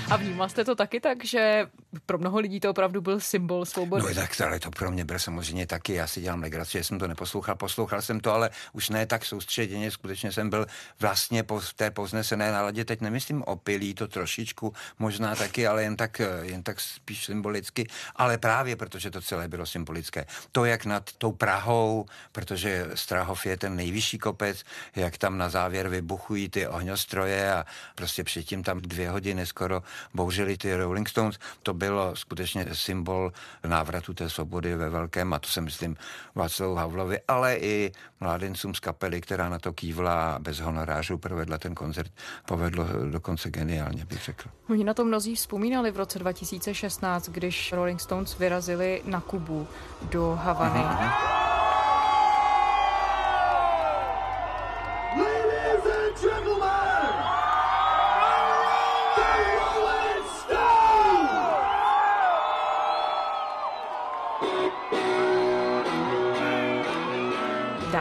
A 0.10 0.18
vnímal 0.18 0.50
jste 0.50 0.66
to 0.66 0.76
taky 0.76 1.00
tak, 1.00 1.26
že 1.26 1.68
pro 2.06 2.18
mnoho 2.18 2.40
lidí 2.40 2.60
to 2.60 2.70
opravdu 2.70 3.02
byl 3.02 3.20
symbol 3.20 3.66
svobody? 3.66 4.04
No 4.04 4.14
tak 4.16 4.42
ale 4.42 4.60
to 4.60 4.72
pro 4.72 4.92
mě 4.92 5.06
byl 5.06 5.20
samozřejmě 5.20 5.68
taky. 5.68 5.94
Já 5.94 6.08
si 6.08 6.22
dělám 6.22 6.42
legraci, 6.42 6.78
že 6.78 6.84
jsem 6.84 7.00
to 7.00 7.08
neposlouchal. 7.08 7.56
Poslouchal 7.56 8.02
jsem 8.02 8.20
to, 8.20 8.34
ale 8.34 8.50
už 8.74 8.90
ne 8.90 9.06
tak 9.06 9.26
soustředěně. 9.26 9.92
Skutečně 9.92 10.32
jsem 10.32 10.50
byl 10.50 10.66
vlastně 11.00 11.44
po 11.44 11.62
té 11.76 11.92
poznesené 11.92 12.52
náladě. 12.52 12.86
Teď 12.86 13.02
nemyslím 13.02 13.44
opilý, 13.44 13.94
to 13.94 14.08
trošičku 14.08 14.74
možná 15.00 15.36
taky, 15.36 15.68
ale 15.68 15.84
jen 15.84 15.96
tak, 15.96 16.22
jen 16.42 16.64
tak 16.64 16.80
spíš 16.80 17.26
symbolicky. 17.26 17.88
Ale 18.16 18.38
právě 18.38 18.76
protože 18.76 19.12
to 19.12 19.22
celé 19.22 19.48
bylo 19.48 19.66
symbolické. 19.66 20.26
To, 20.52 20.66
jak 20.66 20.86
nad 20.86 21.12
tou 21.18 21.32
Prahou, 21.32 22.06
protože 22.32 22.88
Strahov 22.96 23.46
je 23.46 23.58
ten 23.58 23.76
nejvyšší 23.76 24.18
kopec, 24.18 24.64
jak 24.96 25.18
tam 25.18 25.38
na 25.38 25.50
závěr 25.50 25.88
vybuchují 25.88 26.50
ty 26.50 26.68
ohňostroje 26.68 27.54
a 27.54 27.66
prostě 27.96 28.24
předtím 28.24 28.64
tam 28.64 28.82
dvě 28.82 29.10
hodiny 29.10 29.46
skoro 29.46 29.84
bouřili 30.14 30.58
ty 30.58 30.76
Rolling 30.76 31.10
Stones, 31.10 31.40
to 31.64 31.74
bylo 31.84 32.16
skutečně 32.16 32.66
symbol 32.74 33.32
návratu 33.68 34.14
té 34.14 34.30
svobody 34.30 34.76
ve 34.76 34.90
velkém 34.90 35.34
a 35.34 35.40
to 35.40 35.50
se 35.50 35.62
myslím 35.62 35.96
Václavu 36.36 36.76
Havlovi, 36.76 37.20
ale 37.28 37.56
i 37.56 37.92
mládencům 38.20 38.76
z 38.76 38.80
kapely, 38.80 39.22
která 39.22 39.50
na 39.50 39.60
to 39.60 39.74
kývla 39.74 40.40
bez 40.40 40.60
honorářů 40.60 41.18
provedla 41.18 41.58
ten 41.58 41.76
koncert, 41.76 42.12
povedlo 42.48 42.86
dokonce 43.12 43.50
geniálně, 43.50 44.06
bych 44.06 44.24
řekl. 44.24 44.50
Oni 44.70 44.84
na 44.84 44.94
to 44.94 45.06
mnozí 45.06 45.36
vzpomínali 45.36 45.92
v 45.92 45.98
roce 45.98 46.20
2016, 46.20 47.30
když 47.30 47.74
Rolling 47.74 48.02
Stones 48.02 48.38
vyrazili 48.38 49.02
na 49.06 49.22
Kubu 49.22 49.68
do 50.12 50.40
Havany. 50.44 50.80
Aha. 50.80 51.43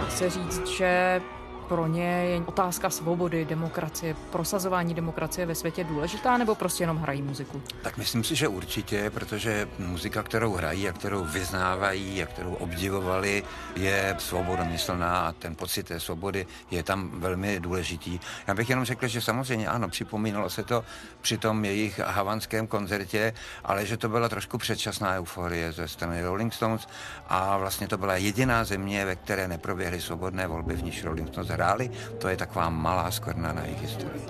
Se 0.08 0.30
říct, 0.30 0.66
že 0.66 1.22
pro 1.68 1.86
ně 1.86 2.04
je 2.04 2.42
otázka 2.46 2.90
svobody, 2.90 3.44
demokracie, 3.44 4.16
prosazování 4.32 4.94
demokracie 4.94 5.46
ve 5.46 5.54
světě 5.54 5.84
důležitá, 5.84 6.38
nebo 6.38 6.54
prostě 6.54 6.82
jenom 6.82 6.96
hrají 6.96 7.22
muziku? 7.22 7.62
Tak 7.82 7.96
myslím 7.96 8.24
si, 8.24 8.36
že 8.36 8.48
určitě, 8.48 9.10
protože 9.10 9.68
muzika, 9.78 10.22
kterou 10.22 10.52
hrají 10.52 10.88
a 10.88 10.92
kterou 10.92 11.24
vyznávají 11.24 12.22
a 12.22 12.26
kterou 12.26 12.54
obdivovali, 12.54 13.42
je 13.76 14.16
svobodomyslná 14.18 15.20
a 15.20 15.32
ten 15.32 15.54
pocit 15.54 15.82
té 15.82 16.00
svobody 16.00 16.46
je 16.70 16.82
tam 16.82 17.10
velmi 17.20 17.60
důležitý. 17.60 18.20
Já 18.46 18.54
bych 18.54 18.70
jenom 18.70 18.84
řekl, 18.84 19.06
že 19.06 19.20
samozřejmě 19.20 19.68
ano, 19.68 19.88
připomínalo 19.88 20.50
se 20.50 20.62
to 20.62 20.84
při 21.20 21.38
tom 21.38 21.64
jejich 21.64 21.98
havanském 21.98 22.66
koncertě, 22.66 23.34
ale 23.64 23.86
že 23.86 23.96
to 23.96 24.08
byla 24.08 24.28
trošku 24.28 24.58
předčasná 24.58 25.16
euforie 25.16 25.72
ze 25.72 25.88
strany 25.88 26.22
Rolling 26.22 26.54
Stones 26.54 26.88
a 27.28 27.56
vlastně 27.58 27.88
to 27.88 27.98
byla 27.98 28.16
jediná 28.16 28.64
země, 28.64 29.04
ve 29.04 29.16
které 29.16 29.48
neproběhly 29.48 30.00
svobodné 30.00 30.46
volby, 30.46 30.74
v 30.74 30.82
níž 30.82 31.04
Rolling 31.04 31.28
Stones 31.28 31.50
hráli, 31.52 31.90
to 32.18 32.28
je 32.28 32.36
taková 32.36 32.70
malá 32.70 33.10
skvrna 33.10 33.52
na 33.52 33.62
jejich 33.64 33.82
historii. 33.82 34.24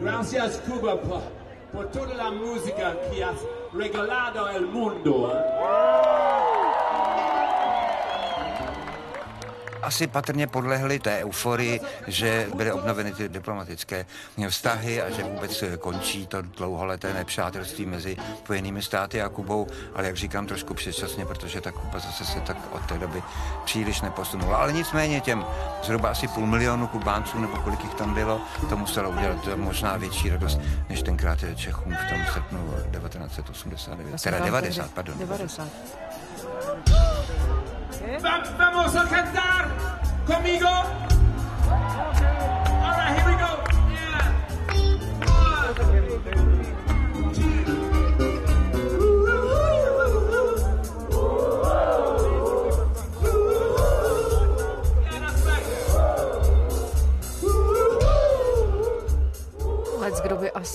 Gracias 0.00 0.60
Cuba 0.66 0.96
por, 0.96 1.22
por 1.72 1.86
toda 1.88 2.14
la 2.14 2.30
música 2.30 2.92
que 3.10 3.24
has 3.24 3.40
regalado 3.72 4.48
el 4.48 4.66
mundo. 4.66 5.32
Eh? 5.32 6.25
Asi 9.82 10.06
patrně 10.06 10.46
podlehli 10.46 10.98
té 10.98 11.18
euforii, 11.18 11.80
že 12.06 12.46
byly 12.54 12.72
obnoveny 12.72 13.12
ty 13.12 13.28
diplomatické 13.28 14.06
vztahy 14.48 15.02
a 15.02 15.10
že 15.10 15.22
vůbec 15.22 15.64
končí 15.78 16.26
to 16.26 16.42
dlouholeté 16.42 17.14
nepřátelství 17.14 17.86
mezi 17.86 18.16
Spojenými 18.38 18.82
státy 18.82 19.22
a 19.22 19.28
Kubou, 19.28 19.66
ale 19.94 20.06
jak 20.06 20.16
říkám, 20.16 20.46
trošku 20.46 20.74
předčasně, 20.74 21.26
protože 21.26 21.60
ta 21.60 21.72
Kuba 21.72 21.98
zase 21.98 22.24
se 22.24 22.40
tak 22.40 22.56
od 22.70 22.86
té 22.86 22.98
doby 22.98 23.22
příliš 23.64 24.00
neposunula. 24.00 24.56
Ale 24.56 24.72
nicméně 24.72 25.20
těm 25.20 25.44
zhruba 25.82 26.08
asi 26.08 26.28
půl 26.28 26.46
milionu 26.46 26.86
Kubánců, 26.86 27.38
nebo 27.38 27.56
kolik 27.56 27.84
jich 27.84 27.94
tam 27.94 28.14
bylo, 28.14 28.40
to 28.68 28.76
muselo 28.76 29.10
udělat 29.10 29.48
možná 29.56 29.96
větší 29.96 30.30
radost, 30.30 30.60
než 30.88 31.02
tenkrát 31.02 31.38
Čechům 31.56 31.94
v 31.94 32.08
tom 32.08 32.24
srpnu 32.32 32.74
1989. 32.90 34.22
Teda 34.22 34.38
90, 34.38 34.90
pardon. 34.90 35.18
90. 35.18 35.68
Vamos 38.56 38.96
a 38.96 39.04
cantar 39.06 39.68
conmigo. 40.26 40.68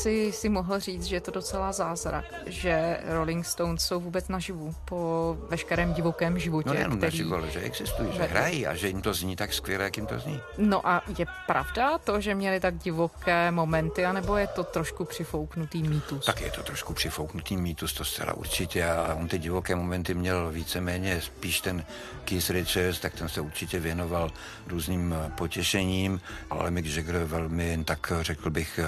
Asi 0.01 0.31
si 0.31 0.49
mohl 0.49 0.79
říct, 0.79 1.03
že 1.03 1.15
je 1.15 1.21
to 1.21 1.31
docela 1.31 1.71
zázrak, 1.71 2.25
že 2.45 2.99
Rolling 3.05 3.45
Stones 3.45 3.85
jsou 3.85 3.99
vůbec 3.99 4.27
naživu 4.27 4.75
po 4.85 5.37
veškerém 5.49 5.93
divokém 5.93 6.39
životě. 6.39 6.69
No 6.69 6.73
nejenom 6.73 6.97
který... 6.97 7.17
naživu, 7.17 7.35
ale 7.35 7.49
že 7.51 7.59
existují, 7.59 8.09
že 8.13 8.23
hrají 8.23 8.67
a 8.67 8.75
že 8.75 8.87
jim 8.87 9.01
to 9.01 9.13
zní 9.13 9.35
tak 9.35 9.53
skvěle, 9.53 9.83
jak 9.83 9.97
jim 9.97 10.05
to 10.05 10.19
zní. 10.19 10.41
No 10.57 10.87
a 10.87 11.03
je 11.17 11.25
pravda 11.47 11.97
to, 11.97 12.21
že 12.21 12.35
měli 12.35 12.59
tak 12.59 12.77
divoké 12.77 13.51
momenty, 13.51 14.05
anebo 14.05 14.37
je 14.37 14.47
to 14.47 14.63
trošku 14.63 15.05
přifouknutý 15.05 15.83
mýtus? 15.83 16.25
Tak 16.25 16.41
je 16.41 16.51
to 16.51 16.63
trošku 16.63 16.93
přifouknutý 16.93 17.57
mýtus, 17.57 17.93
to 17.93 18.05
zcela 18.05 18.33
určitě. 18.33 18.85
A 18.85 19.15
on 19.15 19.27
ty 19.27 19.39
divoké 19.39 19.75
momenty 19.75 20.13
měl 20.13 20.51
víceméně 20.51 21.21
spíš 21.21 21.61
ten 21.61 21.85
Keith 22.25 22.49
Richards, 22.49 22.99
tak 22.99 23.13
ten 23.13 23.29
se 23.29 23.41
určitě 23.41 23.79
věnoval 23.79 24.31
různým 24.67 25.15
potěšením, 25.37 26.21
ale 26.49 26.71
Mick 26.71 26.95
Jagger 26.95 27.23
velmi, 27.23 27.83
tak 27.85 28.13
řekl 28.21 28.49
bych, 28.49 28.79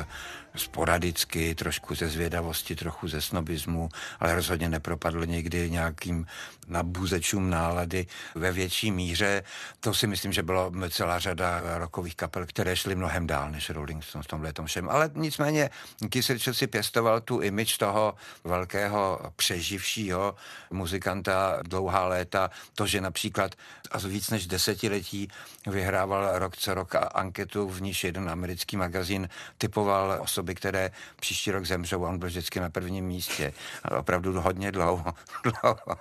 sporadicky, 0.55 1.55
trošku 1.55 1.95
ze 1.95 2.09
zvědavosti, 2.09 2.75
trochu 2.75 3.07
ze 3.07 3.21
snobismu, 3.21 3.89
ale 4.19 4.35
rozhodně 4.35 4.69
nepropadl 4.69 5.25
někdy 5.25 5.71
nějakým 5.71 6.25
nabůzečům 6.67 7.49
nálady 7.49 8.07
ve 8.35 8.51
větší 8.51 8.91
míře. 8.91 9.43
To 9.79 9.93
si 9.93 10.07
myslím, 10.07 10.33
že 10.33 10.43
bylo 10.43 10.71
celá 10.89 11.19
řada 11.19 11.61
rokových 11.77 12.15
kapel, 12.15 12.45
které 12.45 12.75
šly 12.75 12.95
mnohem 12.95 13.27
dál 13.27 13.51
než 13.51 13.69
Rolling 13.69 14.03
Stones 14.03 14.25
v 14.25 14.29
tomhle 14.29 14.53
tom 14.53 14.65
všem. 14.65 14.89
Ale 14.89 15.11
nicméně 15.15 15.69
Keith 16.09 16.49
si 16.51 16.67
pěstoval 16.67 17.21
tu 17.21 17.41
image 17.41 17.77
toho 17.77 18.13
velkého 18.43 19.19
přeživšího 19.35 20.35
muzikanta 20.71 21.59
dlouhá 21.63 22.07
léta. 22.07 22.49
To, 22.75 22.87
že 22.87 23.01
například 23.01 23.55
a 23.91 23.97
víc 23.97 24.29
než 24.29 24.47
desetiletí 24.47 25.27
vyhrával 25.67 26.39
rok 26.39 26.57
co 26.57 26.73
rok 26.73 26.95
anketu, 27.13 27.69
v 27.69 27.81
níž 27.81 28.03
jeden 28.03 28.29
americký 28.29 28.77
magazín 28.77 29.29
typoval 29.57 30.19
osoby, 30.43 30.55
které 30.55 30.91
příští 31.19 31.51
rok 31.51 31.65
zemřou 31.65 32.03
on 32.03 32.19
byl 32.19 32.29
vždycky 32.29 32.59
na 32.59 32.69
prvním 32.69 33.05
místě. 33.05 33.53
Opravdu 33.99 34.41
hodně 34.41 34.71
dlouho. 34.71 35.13
dlouho. 35.43 35.97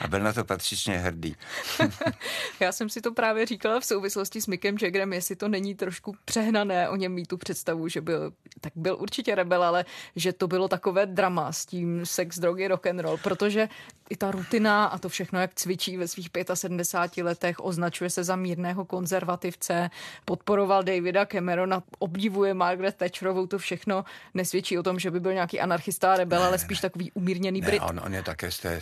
A 0.00 0.08
byl 0.08 0.20
na 0.20 0.32
to 0.32 0.44
patřičně 0.44 0.98
hrdý. 0.98 1.36
Já 2.60 2.72
jsem 2.72 2.88
si 2.88 3.00
to 3.00 3.12
právě 3.12 3.46
říkala 3.46 3.80
v 3.80 3.84
souvislosti 3.84 4.40
s 4.40 4.46
Mikem 4.46 4.76
Jaggerem, 4.82 5.12
jestli 5.12 5.36
to 5.36 5.48
není 5.48 5.74
trošku 5.74 6.16
přehnané 6.24 6.88
o 6.88 6.96
něm 6.96 7.12
mít 7.12 7.26
tu 7.26 7.36
představu, 7.36 7.88
že 7.88 8.00
byl, 8.00 8.32
tak 8.60 8.72
byl 8.76 8.96
určitě 9.00 9.34
rebel, 9.34 9.64
ale 9.64 9.84
že 10.16 10.32
to 10.32 10.48
bylo 10.48 10.68
takové 10.68 11.06
drama 11.06 11.52
s 11.52 11.66
tím 11.66 12.06
sex, 12.06 12.38
drogy, 12.38 12.68
rock 12.68 12.86
and 12.86 13.00
roll, 13.00 13.16
protože 13.16 13.68
i 14.10 14.16
ta 14.16 14.30
rutina 14.30 14.84
a 14.84 14.98
to 14.98 15.08
všechno, 15.08 15.40
jak 15.40 15.54
cvičí 15.54 15.96
ve 15.96 16.08
svých 16.08 16.28
75 16.54 17.22
letech, 17.22 17.56
označuje 17.60 18.10
se 18.10 18.24
za 18.24 18.36
mírného 18.36 18.84
konzervativce, 18.84 19.90
podporoval 20.24 20.82
Davida 20.82 21.26
Camerona, 21.26 21.82
obdivuje 21.98 22.54
Margaret 22.54 22.96
Thatcherovou, 22.96 23.46
to 23.46 23.58
všechno 23.58 24.04
nesvědčí 24.34 24.78
o 24.78 24.82
tom, 24.82 24.98
že 24.98 25.10
by 25.10 25.20
byl 25.20 25.32
nějaký 25.32 25.60
anarchista 25.60 26.16
rebel, 26.16 26.40
ne, 26.40 26.46
ale 26.46 26.58
spíš 26.58 26.80
takový 26.80 27.12
umírněný 27.12 27.60
ne, 27.60 27.66
Brit. 27.66 27.82
On, 27.82 28.00
on 28.04 28.14
je 28.14 28.22
také 28.22 28.50
z 28.50 28.58
té 28.58 28.80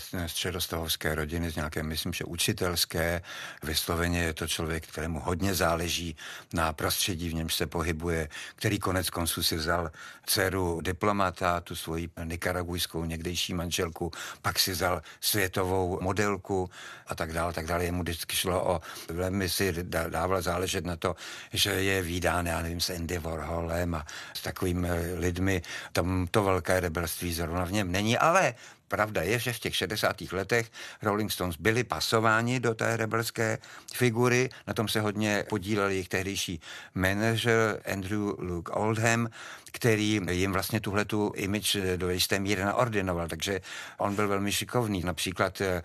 středostavovské 0.83 1.14
rodiny, 1.14 1.51
z 1.51 1.57
nějaké, 1.57 1.83
myslím, 1.83 2.12
že 2.12 2.25
učitelské. 2.25 3.23
Vysloveně 3.62 4.23
je 4.23 4.35
to 4.35 4.47
člověk, 4.47 4.87
kterému 4.87 5.21
hodně 5.21 5.55
záleží 5.55 6.16
na 6.53 6.73
prostředí, 6.73 7.29
v 7.29 7.35
němž 7.35 7.55
se 7.55 7.66
pohybuje, 7.66 8.29
který 8.57 8.79
konec 8.79 9.11
konců 9.11 9.42
si 9.42 9.57
vzal 9.57 9.90
dceru 10.27 10.81
diplomata, 10.81 11.61
tu 11.61 11.77
svoji 11.77 12.09
nikaragujskou 12.25 13.05
někdejší 13.05 13.55
manželku, 13.55 14.11
pak 14.42 14.59
si 14.59 14.73
vzal 14.73 15.03
světovou 15.21 15.99
modelku 16.01 16.71
a 17.07 17.14
tak 17.14 17.33
dále, 17.33 17.53
tak 17.53 17.66
dále. 17.66 17.85
Jemu 17.85 18.03
vždycky 18.03 18.37
šlo 18.37 18.64
o, 18.64 18.81
velmi 19.09 19.49
si 19.49 19.75
dával 20.09 20.42
záležet 20.42 20.85
na 20.85 20.97
to, 20.97 21.14
že 21.53 21.71
je 21.71 22.03
výdán, 22.03 22.47
já 22.47 22.62
nevím, 22.62 22.81
s 22.81 22.90
Andy 22.90 23.18
Warholem 23.18 23.95
a 23.95 24.07
s 24.35 24.42
takovými 24.42 24.88
lidmi. 25.18 25.62
Tam 25.92 26.27
to 26.31 26.42
velké 26.42 26.81
rebelství 26.81 27.35
zrovna 27.35 27.64
v 27.64 27.73
něm 27.73 27.92
není, 27.92 28.18
ale 28.18 28.55
pravda 28.92 29.22
je, 29.22 29.38
že 29.38 29.52
v 29.52 29.59
těch 29.59 29.76
60. 29.76 30.20
letech 30.33 30.70
Rolling 31.02 31.33
Stones 31.33 31.57
byli 31.57 31.85
pasováni 31.85 32.61
do 32.61 32.74
té 32.74 32.96
rebelské 32.96 33.59
figury, 33.94 34.48
na 34.66 34.74
tom 34.74 34.88
se 34.88 35.00
hodně 35.00 35.44
podílel 35.48 35.88
jejich 35.88 36.09
tehdejší 36.09 36.61
manažer 36.94 37.81
Andrew 37.92 38.37
Luke 38.38 38.72
Oldham, 38.72 39.28
který 39.73 40.21
jim 40.31 40.53
vlastně 40.53 40.81
tuhle 40.81 41.05
tu 41.05 41.33
image 41.37 41.77
do 41.97 42.11
jisté 42.11 42.39
míry 42.39 42.65
naordinoval, 42.65 43.29
takže 43.29 43.61
on 43.99 44.15
byl 44.15 44.29
velmi 44.29 44.53
šikovný. 44.53 45.03
Například 45.05 45.61
eh, 45.61 45.83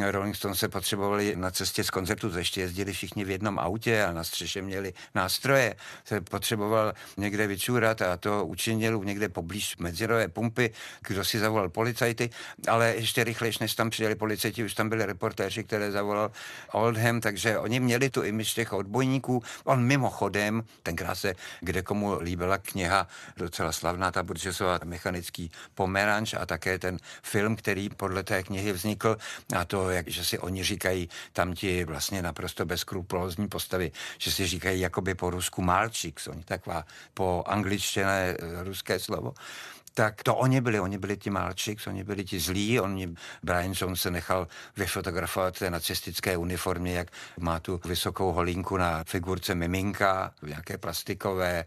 Rolling 0.00 0.36
Stones 0.36 0.58
se 0.58 0.68
potřebovali 0.68 1.36
na 1.36 1.50
cestě 1.50 1.84
z 1.84 1.90
koncertu, 1.90 2.30
to 2.30 2.38
ještě 2.38 2.60
jezdili 2.60 2.92
všichni 2.92 3.24
v 3.24 3.30
jednom 3.30 3.58
autě 3.58 4.04
a 4.04 4.12
na 4.12 4.24
střeše 4.24 4.62
měli 4.62 4.92
nástroje. 5.14 5.76
Se 6.04 6.20
potřeboval 6.20 6.92
někde 7.16 7.46
vyčůrat 7.46 8.02
a 8.02 8.16
to 8.16 8.46
učinil 8.46 9.00
někde 9.04 9.28
poblíž 9.28 9.76
medzirové 9.76 10.28
pumpy, 10.28 10.70
kdo 11.08 11.24
si 11.24 11.38
zavolal 11.38 11.68
policajty, 11.68 12.30
ale 12.68 12.94
ještě 12.96 13.24
rychlejš, 13.24 13.58
než 13.58 13.74
tam 13.74 13.90
přijeli 13.90 14.14
policajti, 14.14 14.64
už 14.64 14.74
tam 14.74 14.88
byli 14.88 15.06
reportéři, 15.06 15.64
které 15.64 15.92
zavolal 15.92 16.30
Oldham, 16.72 17.20
takže 17.20 17.58
oni 17.58 17.80
měli 17.80 18.10
tu 18.10 18.22
imič 18.22 18.54
těch 18.54 18.72
odbojníků. 18.72 19.42
On 19.64 19.84
mimochodem, 19.84 20.64
tenkrát 20.82 21.14
se 21.14 21.34
kde 21.60 21.82
komu 21.82 22.18
líbila 22.20 22.58
kniha, 22.58 23.06
docela 23.36 23.72
slavná, 23.72 24.10
ta 24.10 24.22
Burgessova 24.22 24.80
mechanický 24.84 25.50
pomeranč 25.74 26.34
a 26.34 26.46
také 26.46 26.78
ten 26.78 26.98
film, 27.22 27.56
který 27.56 27.88
podle 27.88 28.22
té 28.22 28.42
knihy 28.42 28.72
vznikl 28.72 29.16
a 29.56 29.64
to 29.64 29.90
jak, 29.90 30.08
že 30.08 30.24
si 30.24 30.38
oni 30.38 30.64
říkají, 30.64 31.08
tam 31.32 31.54
ti 31.54 31.84
vlastně 31.84 32.22
naprosto 32.22 32.64
bezkrupulózní 32.64 33.48
postavy, 33.48 33.92
že 34.18 34.32
si 34.32 34.46
říkají 34.46 34.80
jakoby 34.80 35.14
po 35.14 35.30
rusku 35.30 35.62
malčík, 35.62 36.20
oni 36.30 36.44
taková 36.44 36.84
po 37.14 37.44
angličtiné 37.46 38.36
eh, 38.38 38.64
ruské 38.64 38.98
slovo 38.98 39.34
tak 39.94 40.22
to 40.22 40.34
oni 40.34 40.60
byli, 40.60 40.80
oni 40.80 40.98
byli 40.98 41.16
ti 41.16 41.30
malčik, 41.30 41.78
oni 41.86 42.04
byli 42.04 42.24
ti 42.24 42.40
zlí, 42.40 42.80
oni, 42.80 43.14
Brian 43.42 43.72
Jones 43.80 44.00
se 44.00 44.10
nechal 44.10 44.48
vyfotografovat 44.76 45.58
té 45.58 45.70
nacistické 45.70 46.36
uniformě, 46.36 46.92
jak 46.92 47.08
má 47.40 47.60
tu 47.60 47.80
vysokou 47.84 48.32
holínku 48.32 48.76
na 48.76 49.04
figurce 49.04 49.54
miminka, 49.54 50.34
nějaké 50.42 50.78
plastikové. 50.78 51.64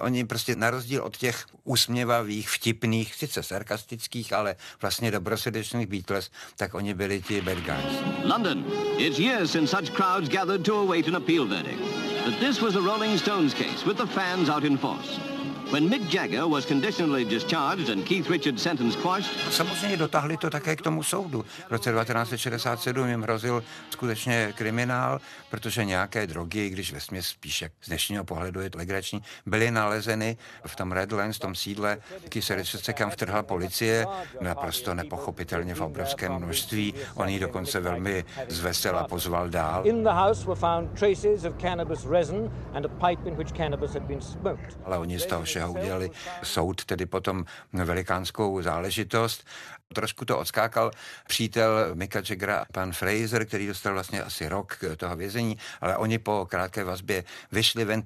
Oni 0.00 0.24
prostě 0.24 0.56
na 0.56 0.70
rozdíl 0.70 1.02
od 1.02 1.16
těch 1.16 1.46
usměvavých, 1.64 2.50
vtipných, 2.50 3.14
sice 3.14 3.42
sarkastických, 3.42 4.32
ale 4.32 4.56
vlastně 4.82 5.10
dobrosrdečných 5.10 5.86
Beatles, 5.86 6.30
tak 6.56 6.74
oni 6.74 6.94
byli 6.94 7.22
ti 7.22 7.40
bad 7.40 7.58
guys. 7.58 8.02
London. 8.24 8.64
It's 8.98 9.18
years 9.18 9.52
since 9.52 9.76
such 9.76 9.90
crowds 9.90 10.28
gathered 10.28 10.64
to 10.64 10.78
await 10.78 11.08
an 11.08 11.16
appeal 11.16 11.46
verdict. 11.46 11.80
But 12.24 12.40
this 12.40 12.60
was 12.60 12.76
a 12.76 12.80
Rolling 12.80 13.18
Stones 13.18 13.54
case 13.54 13.86
with 13.86 13.96
the 13.96 14.06
fans 14.06 14.48
out 14.48 14.64
in 14.64 14.76
force. 14.76 15.37
When 15.72 15.90
Mick 15.90 16.08
Jagger 16.08 16.48
was 16.48 16.64
conditionally 16.64 17.24
discharged 17.24 17.90
and 17.90 18.04
Keith 18.04 18.30
Richards 18.30 18.62
sentence 18.62 18.98
quashed... 19.02 19.30
Samozřejmě 19.50 19.96
dotáhli 19.96 20.36
to 20.36 20.50
také 20.50 20.76
k 20.76 20.82
tomu 20.82 21.02
soudu. 21.02 21.44
V 21.68 21.70
roce 21.70 21.92
1967 21.92 23.08
jim 23.08 23.22
hrozil 23.22 23.64
skutečně 23.90 24.52
kriminál, 24.56 25.20
protože 25.50 25.84
nějaké 25.84 26.26
drogy, 26.26 26.70
když 26.70 26.92
ve 26.92 27.00
směs 27.00 27.26
spíš 27.26 27.62
jak 27.62 27.72
z 27.80 27.88
dnešního 27.88 28.24
pohledu 28.24 28.60
je 28.60 28.70
to 28.70 28.78
legrační, 28.78 29.22
byly 29.46 29.70
nalezeny 29.70 30.36
v 30.66 30.76
tom 30.76 30.92
Redlands, 30.92 31.36
v 31.36 31.40
tom 31.40 31.54
sídle 31.54 31.98
Keith 32.28 32.50
Richardse, 32.50 32.92
kam 32.92 33.10
vtrhla 33.10 33.42
policie, 33.42 34.06
naprosto 34.40 34.94
nepochopitelně 34.94 35.74
v 35.74 35.80
obrovském 35.80 36.32
množství. 36.32 36.94
On 37.14 37.28
ji 37.28 37.40
dokonce 37.40 37.80
velmi 37.80 38.24
zvesela 38.48 39.04
pozval 39.04 39.48
dál. 39.48 39.86
In 39.86 40.04
the 40.04 40.10
house 40.10 40.46
were 40.46 40.60
found 40.60 40.98
traces 40.98 41.44
of 41.44 41.54
cannabis 41.60 42.04
resin 42.04 42.50
and 42.74 42.86
a 42.86 42.88
pipe 42.88 43.28
in 43.28 43.36
which 43.36 43.52
cannabis 43.52 43.94
had 43.94 44.02
been 44.02 44.20
smoked. 44.20 44.78
Ale 44.84 44.98
oni 44.98 45.18
z 45.18 45.26
toho 45.26 45.44
čeho 45.58 45.72
udělali 45.72 46.10
soud, 46.42 46.84
tedy 46.84 47.06
potom 47.06 47.44
velikánskou 47.72 48.62
záležitost. 48.62 49.46
Trošku 49.94 50.24
to 50.24 50.38
odskákal 50.38 50.90
přítel 51.26 51.90
Mika 51.94 52.22
Jaggera, 52.30 52.64
pan 52.72 52.92
Fraser, 52.92 53.46
který 53.46 53.66
dostal 53.66 53.92
vlastně 53.92 54.22
asi 54.22 54.48
rok 54.48 54.78
toho 54.96 55.16
vězení, 55.16 55.58
ale 55.80 55.96
oni 55.96 56.18
po 56.18 56.46
krátké 56.50 56.84
vazbě 56.84 57.24
vyšli 57.52 57.84
ven. 57.84 58.02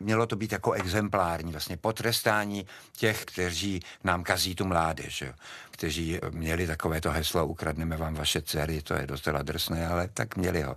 Mělo 0.00 0.26
to 0.26 0.36
být 0.36 0.52
jako 0.52 0.72
exemplární, 0.72 1.52
vlastně 1.52 1.76
potrestání 1.76 2.66
těch, 2.96 3.24
kteří 3.24 3.80
nám 4.04 4.24
kazí 4.24 4.54
tu 4.54 4.64
mládež, 4.64 5.22
jo. 5.22 5.32
kteří 5.70 6.18
měli 6.30 6.66
takové 6.66 7.00
to 7.00 7.10
heslo 7.10 7.46
ukradneme 7.46 7.96
vám 7.96 8.14
vaše 8.14 8.42
dcery, 8.42 8.82
to 8.82 8.94
je 8.94 9.06
docela 9.06 9.42
drsné, 9.42 9.88
ale 9.88 10.08
tak 10.08 10.36
měli 10.36 10.62
ho. 10.62 10.74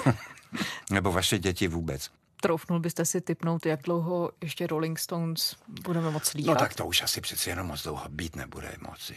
Nebo 0.90 1.12
vaše 1.12 1.38
děti 1.38 1.68
vůbec. 1.68 2.21
Troufnul 2.42 2.80
byste 2.80 3.04
si 3.04 3.20
typnout, 3.20 3.66
jak 3.66 3.82
dlouho 3.82 4.30
ještě 4.40 4.66
Rolling 4.66 4.98
Stones 4.98 5.56
budeme 5.84 6.10
moc 6.10 6.34
líhat? 6.34 6.54
No 6.54 6.60
tak 6.60 6.74
to 6.74 6.86
už 6.86 7.02
asi 7.02 7.20
přeci 7.20 7.50
jenom 7.50 7.66
moc 7.66 7.82
dlouho 7.82 8.08
být 8.08 8.36
nebude 8.36 8.76
moci. 8.88 9.16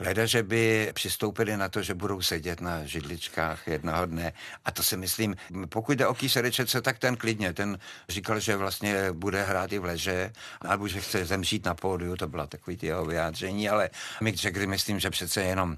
Leda, 0.00 0.26
že 0.26 0.42
by 0.42 0.90
přistoupili 0.92 1.56
na 1.56 1.68
to, 1.68 1.82
že 1.82 1.94
budou 1.94 2.22
sedět 2.22 2.60
na 2.60 2.84
židličkách 2.84 3.68
jednoho 3.68 4.06
dne. 4.06 4.32
A 4.64 4.70
to 4.70 4.82
si 4.82 4.96
myslím, 4.96 5.36
pokud 5.68 5.92
jde 5.92 6.06
o 6.06 6.14
Kýserečece, 6.14 6.82
tak 6.82 6.98
ten 6.98 7.16
klidně. 7.16 7.52
Ten 7.52 7.78
říkal, 8.08 8.40
že 8.40 8.56
vlastně 8.56 9.12
bude 9.12 9.42
hrát 9.42 9.72
i 9.72 9.78
v 9.78 9.84
leže, 9.84 10.32
alebo 10.60 10.88
že 10.88 11.00
chce 11.00 11.24
zemřít 11.24 11.64
na 11.64 11.74
pódiu, 11.74 12.16
to 12.16 12.28
byla 12.28 12.46
takový 12.46 12.78
jeho 12.82 13.04
vyjádření, 13.04 13.68
ale 13.68 13.90
Mick 14.20 14.44
Jagger 14.44 14.68
myslím, 14.68 15.00
že 15.00 15.10
přece 15.10 15.42
jenom 15.42 15.76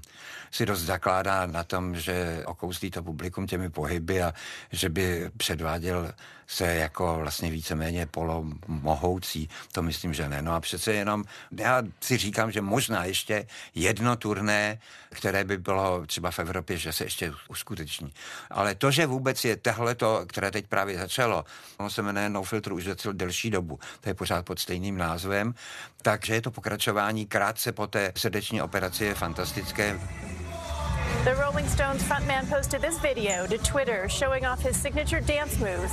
si 0.51 0.65
dost 0.65 0.81
zakládá 0.81 1.45
na 1.45 1.63
tom, 1.63 1.95
že 1.95 2.43
okouzlí 2.45 2.91
to 2.91 3.03
publikum 3.03 3.47
těmi 3.47 3.69
pohyby 3.69 4.21
a 4.21 4.33
že 4.71 4.89
by 4.89 5.31
předváděl 5.37 6.13
se 6.47 6.75
jako 6.75 7.15
vlastně 7.19 7.51
víceméně 7.51 8.05
polomohoucí, 8.05 9.49
to 9.71 9.81
myslím, 9.81 10.13
že 10.13 10.29
ne. 10.29 10.41
No 10.41 10.53
a 10.53 10.59
přece 10.59 10.93
jenom, 10.93 11.23
já 11.51 11.83
si 12.01 12.17
říkám, 12.17 12.51
že 12.51 12.61
možná 12.61 13.05
ještě 13.05 13.47
jedno 13.81 14.15
turné, 14.15 14.79
které 15.09 15.43
by 15.43 15.57
bylo 15.57 16.05
třeba 16.05 16.31
v 16.31 16.39
Evropě, 16.39 16.77
že 16.77 16.93
se 16.93 17.03
ještě 17.03 17.33
uskuteční. 17.49 18.13
Ale 18.49 18.75
to, 18.75 18.91
že 18.91 19.05
vůbec 19.05 19.45
je 19.45 19.57
tohleto, 19.57 20.25
které 20.27 20.51
teď 20.51 20.67
právě 20.67 20.99
začalo, 20.99 21.45
ono 21.77 21.89
se 21.89 22.01
jmenuje 22.01 22.29
No 22.29 22.43
Filter 22.43 22.73
už 22.73 22.83
za 22.83 22.95
delší 23.11 23.49
dobu, 23.49 23.79
to 24.01 24.09
je 24.09 24.13
pořád 24.13 24.45
pod 24.45 24.59
stejným 24.59 24.97
názvem, 24.97 25.53
takže 26.01 26.33
je 26.33 26.41
to 26.41 26.51
pokračování 26.51 27.25
krátce 27.25 27.71
po 27.71 27.87
té 27.87 28.13
srdeční 28.15 28.61
operaci 28.61 29.05
je 29.05 29.15
fantastické. 29.15 29.99
The 31.23 31.35
Rolling 31.35 31.67
Stones 31.67 32.01
frontman 32.03 32.47
posted 32.47 32.81
this 32.81 32.97
video 32.99 33.45
to 33.45 33.57
Twitter 33.57 34.07
showing 34.07 34.45
off 34.45 34.61
his 34.61 34.81
signature 34.81 35.19
dance 35.19 35.59
moves. 35.59 35.91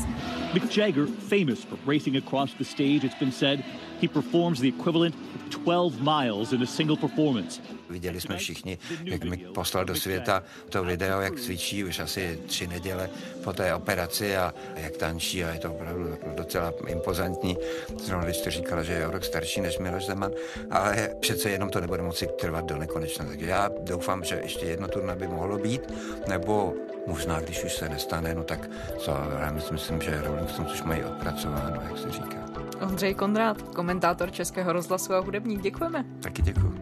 Mick 0.52 0.70
Jagger, 0.70 1.06
famous 1.06 1.64
for 1.64 1.76
racing 1.84 2.16
across 2.16 2.54
the 2.54 2.64
stage, 2.64 3.04
it's 3.04 3.18
been 3.18 3.32
said 3.32 3.64
he 4.00 4.08
performs 4.08 4.60
the 4.60 4.68
equivalent 4.68 5.14
of 5.14 5.50
12 5.50 6.00
miles 6.00 6.52
in 6.52 6.62
a 6.62 6.66
single 6.66 6.96
performance. 6.96 7.60
Viděli 7.90 8.20
jsme 8.20 8.36
všichni, 8.36 8.78
jak 9.04 9.24
mi 9.24 9.36
poslal 9.36 9.84
do 9.84 9.94
světa 9.94 10.42
to 10.68 10.84
video, 10.84 11.20
jak 11.20 11.40
cvičí 11.40 11.84
už 11.84 11.98
asi 11.98 12.38
tři 12.46 12.66
neděle 12.66 13.10
po 13.44 13.52
té 13.52 13.74
operaci 13.74 14.36
a 14.36 14.54
jak 14.76 14.96
tančí 14.96 15.44
a 15.44 15.52
je 15.52 15.58
to 15.58 15.72
opravdu 15.72 16.16
docela 16.36 16.72
impozantní. 16.86 17.56
Zrovna 18.00 18.24
když 18.24 18.40
to 18.40 18.50
říkala, 18.50 18.82
že 18.82 18.92
je 18.92 19.06
o 19.06 19.10
rok 19.10 19.24
starší 19.24 19.60
než 19.60 19.78
Miloš 19.78 20.06
Zeman, 20.06 20.30
ale 20.70 21.10
přece 21.20 21.50
jenom 21.50 21.70
to 21.70 21.80
nebude 21.80 22.02
moci 22.02 22.28
trvat 22.40 22.64
do 22.64 22.76
nekonečna. 22.76 23.24
Takže 23.24 23.46
já 23.46 23.70
doufám, 23.80 24.24
že 24.24 24.40
ještě 24.42 24.66
jedno 24.66 24.88
turné 24.88 25.16
by 25.16 25.28
mohlo 25.28 25.58
být, 25.58 25.80
nebo 26.28 26.74
možná, 27.06 27.40
když 27.40 27.64
už 27.64 27.72
se 27.72 27.88
nestane, 27.88 28.34
no 28.34 28.44
tak 28.44 28.70
co, 28.98 29.10
já 29.40 29.52
myslím, 29.70 30.00
že 30.00 30.22
Rolling 30.22 30.50
Stones 30.50 30.72
už 30.72 30.82
mají 30.82 31.04
odpracováno, 31.04 31.82
jak 31.88 31.98
se 31.98 32.10
říká. 32.10 32.45
Ondřej 32.80 33.14
Kondrát, 33.14 33.62
komentátor 33.62 34.30
Českého 34.30 34.72
rozhlasu 34.72 35.14
a 35.14 35.18
hudebník, 35.18 35.62
děkujeme. 35.62 36.04
Taky 36.22 36.42
děkuji. 36.42 36.74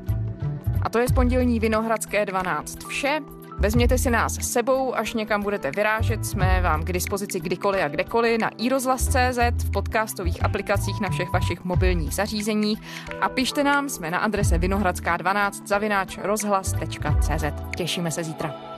A 0.83 0.89
to 0.89 0.99
je 0.99 1.09
z 1.09 1.13
pondělní 1.13 1.61
Vinohradské 1.61 2.27
12 2.27 2.87
vše. 2.87 3.21
Vezměte 3.59 3.99
si 3.99 4.11
nás 4.11 4.35
s 4.35 4.53
sebou, 4.53 4.95
až 4.95 5.15
někam 5.15 5.43
budete 5.43 5.71
vyrážet. 5.71 6.27
Jsme 6.27 6.61
vám 6.61 6.85
k 6.85 6.93
dispozici 6.93 7.41
kdykoliv 7.41 7.83
a 7.85 7.89
kdekoliv 7.89 8.41
na 8.41 8.49
iRozhlas.cz, 8.49 9.65
v 9.65 9.71
podcastových 9.71 10.45
aplikacích 10.45 11.01
na 11.01 11.11
všech 11.11 11.33
vašich 11.33 11.65
mobilních 11.65 12.15
zařízeních 12.15 12.83
a 13.21 13.29
pište 13.29 13.65
nám, 13.65 13.89
jsme 13.89 14.11
na 14.11 14.19
adrese 14.19 14.59
vinohradská12 14.59 15.67
zavináč 15.67 16.19
rozhlas.cz. 16.23 17.45
Těšíme 17.77 18.11
se 18.11 18.25
zítra. 18.25 18.74